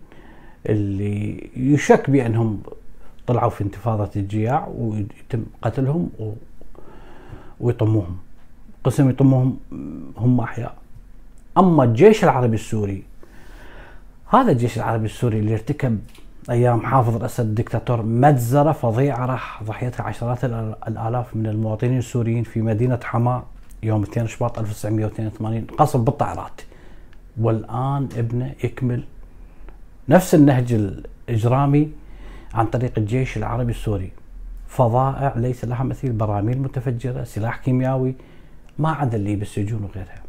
اللي 0.68 1.50
يشك 1.56 2.10
بأنهم 2.10 2.60
طلعوا 3.26 3.50
في 3.50 3.64
انتفاضة 3.64 4.10
الجياع 4.16 4.68
ويتم 4.78 5.44
قتلهم 5.62 6.10
و... 6.18 6.32
ويطموهم. 7.60 8.16
قسم 8.84 9.10
يطموهم 9.10 9.56
هم 10.16 10.40
أحياء. 10.40 10.74
أما 11.58 11.84
الجيش 11.84 12.24
العربي 12.24 12.54
السوري 12.54 13.02
هذا 14.28 14.52
الجيش 14.52 14.76
العربي 14.76 15.06
السوري 15.06 15.38
اللي 15.38 15.52
ارتكب 15.52 16.00
أيام 16.50 16.80
حافظ 16.86 17.16
الأسد 17.16 17.54
دكتاتور 17.54 18.02
مجزره 18.02 18.72
فظيعة 18.72 19.26
راح 19.26 19.62
ضحيتها 19.62 20.04
عشرات 20.04 20.44
الآلاف 20.88 21.36
من 21.36 21.46
المواطنين 21.46 21.98
السوريين 21.98 22.42
في 22.42 22.62
مدينة 22.62 23.00
حماة 23.04 23.42
يوم 23.82 24.02
2 24.02 24.26
شباط 24.26 24.58
1982 24.58 25.64
قصف 25.78 26.00
بالطائرات. 26.00 26.60
والآن 27.40 28.08
ابنه 28.16 28.54
يكمل 28.64 29.04
نفس 30.08 30.34
النهج 30.34 30.72
الإجرامي 30.72 31.90
عن 32.54 32.66
طريق 32.66 32.92
الجيش 32.98 33.36
العربي 33.36 33.70
السوري. 33.72 34.10
فظائع 34.68 35.32
ليس 35.36 35.64
لها 35.64 35.84
مثيل 35.84 36.12
براميل 36.12 36.58
متفجرة 36.58 37.24
سلاح 37.24 37.56
كيميائي 37.56 38.14
ما 38.78 38.90
عدا 38.90 39.16
اللي 39.16 39.36
بالسجون 39.36 39.84
وغيرها. 39.84 40.22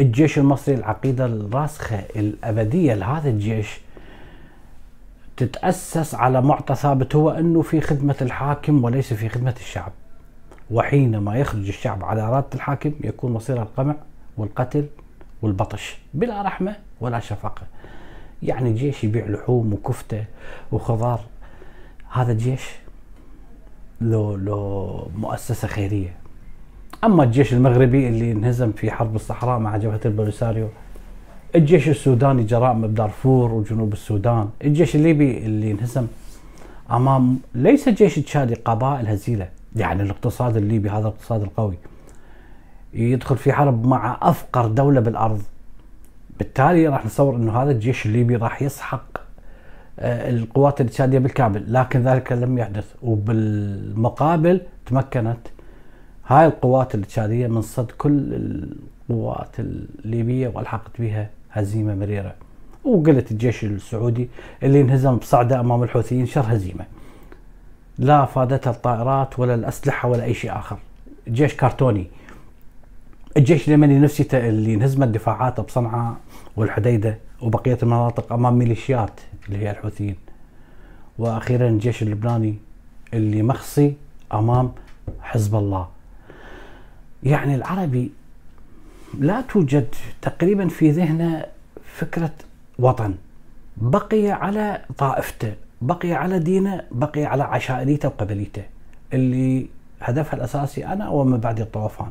الجيش 0.00 0.38
المصري 0.38 0.74
العقيدة 0.74 1.26
الراسخة 1.26 1.98
الأبدية 2.16 2.94
لهذا 2.94 3.30
الجيش 3.30 3.80
تتأسس 5.36 6.14
على 6.14 6.42
معطى 6.42 6.74
ثابت 6.74 7.16
هو 7.16 7.30
أنه 7.30 7.62
في 7.62 7.80
خدمة 7.80 8.16
الحاكم 8.22 8.84
وليس 8.84 9.12
في 9.12 9.28
خدمة 9.28 9.54
الشعب. 9.60 9.92
وحينما 10.70 11.36
يخرج 11.36 11.68
الشعب 11.68 12.04
على 12.04 12.22
إرادة 12.22 12.46
الحاكم 12.54 12.92
يكون 13.04 13.32
مصير 13.32 13.62
القمع 13.62 13.94
والقتل 14.36 14.86
والبطش 15.42 15.98
بلا 16.14 16.42
رحمة 16.42 16.76
ولا 17.00 17.20
شفقة. 17.20 17.62
يعني 18.42 18.72
جيش 18.72 19.04
يبيع 19.04 19.26
لحوم 19.26 19.72
وكفتة 19.72 20.24
وخضار. 20.72 21.20
هذا 22.10 22.32
جيش 22.32 22.62
لو 24.04 24.34
لو 24.34 25.08
مؤسسة 25.16 25.68
خيرية. 25.68 26.16
أما 27.04 27.24
الجيش 27.24 27.52
المغربي 27.52 28.08
اللي 28.08 28.32
انهزم 28.32 28.72
في 28.72 28.90
حرب 28.90 29.14
الصحراء 29.16 29.58
مع 29.58 29.76
جبهة 29.76 30.00
البوليساريو 30.04 30.68
الجيش 31.54 31.88
السوداني 31.88 32.42
جرائم 32.42 32.82
بدارفور 32.82 33.52
وجنوب 33.52 33.92
السودان 33.92 34.48
الجيش 34.64 34.96
الليبي 34.96 35.38
اللي 35.38 35.70
انهزم 35.70 36.06
أمام 36.90 37.38
ليس 37.54 37.88
جيش 37.88 38.14
تشادي 38.14 38.54
قبائل 38.54 39.08
هزيله 39.08 39.48
يعني 39.76 40.02
الاقتصاد 40.02 40.56
الليبي 40.56 40.90
هذا 40.90 41.00
الاقتصاد 41.00 41.42
القوي. 41.42 41.76
يدخل 42.94 43.36
في 43.36 43.52
حرب 43.52 43.86
مع 43.86 44.18
أفقر 44.22 44.66
دولة 44.66 45.00
بالأرض. 45.00 45.42
بالتالي 46.38 46.88
راح 46.88 47.06
نصور 47.06 47.36
إنه 47.36 47.62
هذا 47.62 47.70
الجيش 47.70 48.06
الليبي 48.06 48.36
راح 48.36 48.62
يسحق 48.62 49.23
القوات 49.98 50.80
التشاديه 50.80 51.18
بالكامل 51.18 51.72
لكن 51.72 52.02
ذلك 52.02 52.32
لم 52.32 52.58
يحدث. 52.58 52.94
وبالمقابل 53.02 54.60
تمكنت 54.86 55.38
هاي 56.26 56.46
القوات 56.46 56.94
التشادية 56.94 57.46
من 57.46 57.62
صد 57.62 57.90
كل 57.90 58.34
القوات 59.10 59.56
الليبية 59.58 60.48
والحقت 60.54 61.00
بها 61.00 61.30
هزيمة 61.50 61.94
مريرة. 61.94 62.34
وقلت 62.84 63.30
الجيش 63.30 63.64
السعودي 63.64 64.28
اللي 64.62 64.80
انهزم 64.80 65.16
بصعدة 65.16 65.60
أمام 65.60 65.82
الحوثيين 65.82 66.26
شر 66.26 66.44
هزيمة. 66.48 66.84
لا 67.98 68.24
فادتها 68.24 68.70
الطائرات 68.70 69.38
ولا 69.38 69.54
الأسلحة 69.54 70.08
ولا 70.08 70.24
أي 70.24 70.34
شيء 70.34 70.52
آخر. 70.52 70.78
جيش 71.28 71.54
كرتوني 71.54 72.06
الجيش 73.36 73.68
اليمني 73.68 73.98
نفسه 73.98 74.26
اللي 74.32 74.74
انهزمت 74.74 75.08
دفاعاته 75.08 75.62
بصنعاء 75.62 76.14
والحديدة 76.56 77.18
وبقية 77.42 77.78
المناطق 77.82 78.32
أمام 78.32 78.58
ميليشيات 78.58 79.20
اللي 79.48 79.58
هي 79.58 79.70
الحوثيين. 79.70 80.16
وأخيرا 81.18 81.68
الجيش 81.68 82.02
اللبناني 82.02 82.54
اللي 83.14 83.42
مخصي 83.42 83.96
أمام 84.32 84.72
حزب 85.20 85.54
الله. 85.54 85.88
يعني 87.22 87.54
العربي 87.54 88.12
لا 89.18 89.40
توجد 89.40 89.94
تقريبا 90.22 90.68
في 90.68 90.90
ذهنه 90.90 91.46
فكرة 91.84 92.32
وطن. 92.78 93.14
بقي 93.76 94.30
على 94.30 94.80
طائفته 94.98 95.54
بقي 95.82 96.12
على 96.12 96.38
دينه 96.38 96.82
بقي 96.90 97.24
على 97.24 97.42
عشائريته 97.42 98.08
وقبليته 98.08 98.62
اللي 99.12 99.66
هدفها 100.00 100.34
الأساسي 100.34 100.86
أنا 100.86 101.08
ومن 101.08 101.38
بعد 101.38 101.60
الطوفان. 101.60 102.10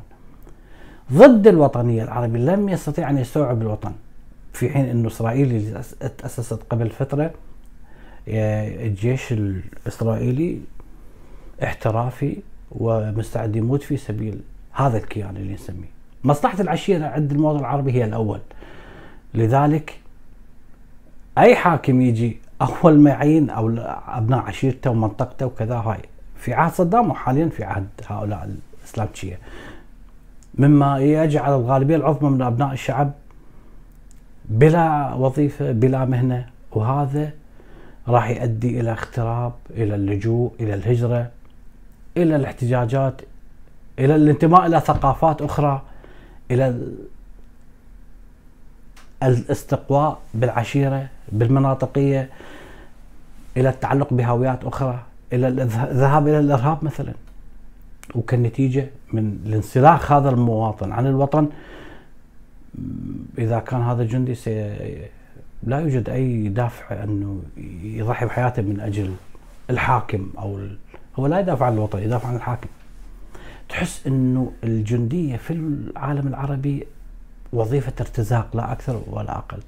ضد 1.14 1.48
الوطنية 1.48 2.04
العربي 2.04 2.40
لم 2.40 2.70
يستطيع 2.70 3.10
أن 3.10 3.18
يستوعب 3.18 3.62
الوطن. 3.62 3.92
في 4.54 4.70
حين 4.70 4.86
أنه 4.86 5.08
إسرائيل 5.08 5.48
اللي 5.48 5.82
تأسست 6.18 6.60
قبل 6.70 6.90
فترة 6.90 7.32
الجيش 8.28 9.34
الإسرائيلي 9.34 10.60
احترافي 11.64 12.38
ومستعد 12.72 13.56
يموت 13.56 13.84
في 13.84 13.98
سبيل 13.98 14.42
هذا 14.72 14.98
الكيان 14.98 15.38
اللي 15.38 15.54
نسميه. 15.54 15.94
مصلحة 16.24 16.62
العشيرة 16.62 17.06
عند 17.06 17.32
المواطن 17.32 17.60
العربي 17.60 17.92
هي 17.92 18.06
الأول. 18.06 18.40
لذلك 19.34 20.00
أي 21.38 21.56
حاكم 21.56 22.02
يجي 22.02 22.38
أول 22.62 23.00
ما 23.00 23.10
يعين 23.10 23.50
أو 23.50 23.70
أبناء 24.08 24.40
عشيرته 24.40 24.90
ومنطقته 24.90 25.46
وكذا 25.46 25.76
هاي 25.76 26.00
في 26.36 26.54
عهد 26.54 26.74
صدام 26.74 27.10
وحاليا 27.10 27.50
في 27.50 27.64
عهد 27.64 27.88
هؤلاء 28.08 28.50
الإسلامتشية 28.82 29.40
مما 30.56 31.00
يجعل 31.00 31.54
الغالبية 31.54 31.96
العظمى 31.96 32.30
من 32.30 32.42
أبناء 32.42 32.74
الشعب 32.74 33.12
بلا 34.46 35.14
وظيفة 35.14 35.72
بلا 35.72 36.06
مهنة. 36.06 36.46
وهذا 36.72 37.32
راح 38.08 38.30
يؤدي 38.30 38.80
إلى 38.80 38.92
اغتراب 38.92 39.54
إلى 39.72 39.96
اللجوء 39.96 40.52
إلى 40.60 40.74
الهجرة 40.74 41.30
إلى 42.18 42.36
الاحتجاجات 42.36 43.22
إلى 44.00 44.16
الانتماء 44.16 44.66
إلى 44.66 44.80
ثقافات 44.80 45.42
أخرى 45.42 45.82
إلى 46.52 46.82
الاستقواء 49.24 50.20
بالعشيرة 50.34 51.08
بالمناطقية 51.32 52.30
إلى 53.58 53.70
التعلق 53.70 54.14
بهويات 54.14 54.66
أخرى 54.66 55.00
إلى 55.34 55.48
الذهاب 55.48 56.28
إلى 56.28 56.40
الإرهاب 56.40 56.86
مثلا. 56.86 57.14
وكالنتيجة 58.16 58.90
من 59.14 59.40
الانسلاخ 59.46 60.12
هذا 60.12 60.30
المواطن 60.30 60.92
عن 60.92 61.08
الوطن 61.08 61.50
إذا 63.38 63.60
كان 63.60 63.82
هذا 63.82 64.04
جندي 64.04 64.36
سي 64.36 64.76
لا 65.64 65.80
يوجد 65.80 66.10
أي 66.10 66.50
دافع 66.50 67.04
أنه 67.04 67.42
يضحي 67.84 68.26
بحياته 68.26 68.62
من 68.62 68.80
أجل 68.80 69.12
الحاكم 69.70 70.30
أو 70.38 70.60
هو 71.20 71.28
لا 71.28 71.40
يدافع 71.40 71.66
عن 71.66 71.74
الوطن 71.74 72.00
يدافع 72.00 72.28
عن 72.28 72.36
الحاكم. 72.36 72.70
تحس 73.70 74.08
أنه 74.08 74.52
الجندية 74.64 75.38
في 75.38 75.54
العالم 75.54 76.28
العربي 76.28 76.88
وظيفة 77.54 77.94
ارتزاق 78.00 78.56
لا 78.56 78.72
أكثر 78.72 79.02
ولا 79.08 79.38
أقل. 79.38 79.60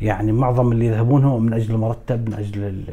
يعني 0.00 0.32
معظم 0.32 0.72
اللي 0.72 0.86
يذهبون 0.86 1.24
هو 1.24 1.38
من 1.38 1.52
أجل 1.52 1.74
المرتب 1.74 2.28
من 2.28 2.34
أجل 2.34 2.84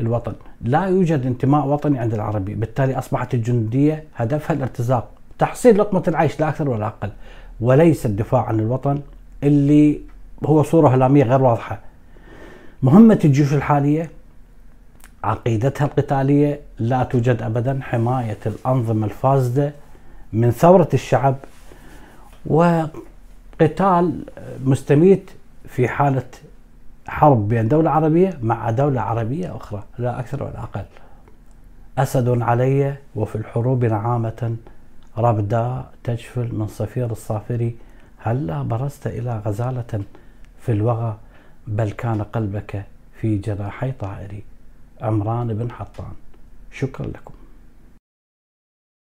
الوطن، 0.00 0.32
لا 0.62 0.84
يوجد 0.84 1.26
انتماء 1.26 1.66
وطني 1.66 1.98
عند 1.98 2.14
العربي، 2.14 2.54
بالتالي 2.54 2.98
أصبحت 2.98 3.34
الجندية 3.34 4.04
هدفها 4.16 4.56
الارتزاق، 4.56 5.10
تحصيل 5.38 5.78
لقمة 5.78 6.02
العيش 6.08 6.40
لا 6.40 6.48
أكثر 6.48 6.68
ولا 6.68 6.86
أقل، 6.86 7.10
وليس 7.60 8.06
الدفاع 8.06 8.42
عن 8.44 8.60
الوطن 8.60 9.00
اللي 9.42 10.00
هو 10.46 10.62
صورة 10.62 10.88
هلاميه 10.88 11.24
غير 11.24 11.42
واضحة. 11.42 11.78
مهمة 12.82 13.20
الجيوش 13.24 13.54
الحالية 13.54 14.10
عقيدتها 15.24 15.84
القتالية 15.84 16.60
لا 16.78 17.02
توجد 17.04 17.42
أبدا 17.42 17.78
حماية 17.82 18.38
الأنظمة 18.46 19.06
الفاسدة 19.06 19.72
من 20.32 20.50
ثورة 20.50 20.88
الشعب 20.94 21.36
وقتال 22.46 24.24
مستميت 24.64 25.30
في 25.68 25.88
حالة 25.88 26.22
حرب 27.08 27.48
بين 27.48 27.68
دولة 27.68 27.90
عربية 27.90 28.38
مع 28.42 28.70
دولة 28.70 29.00
عربية 29.00 29.56
أخرى 29.56 29.82
لا 29.98 30.20
أكثر 30.20 30.42
ولا 30.42 30.62
أقل 30.62 30.84
أسد 31.98 32.42
علي 32.42 32.94
وفي 33.16 33.36
الحروب 33.36 33.84
نعامة 33.84 34.56
ربدا 35.18 35.84
تجفل 36.04 36.54
من 36.54 36.66
صفير 36.66 37.10
الصافري 37.10 37.76
هلا 38.18 38.62
برزت 38.62 39.06
إلى 39.06 39.42
غزالة 39.46 40.02
في 40.60 40.72
الوغى؟ 40.72 41.16
بل 41.66 41.90
كان 41.90 42.22
قلبك 42.22 42.84
في 43.20 43.38
جناحي 43.38 43.92
طائري. 43.92 44.42
عمران 45.00 45.54
بن 45.54 45.70
حطان. 45.70 46.12
شكرا 46.72 47.06
لكم. 47.06 47.34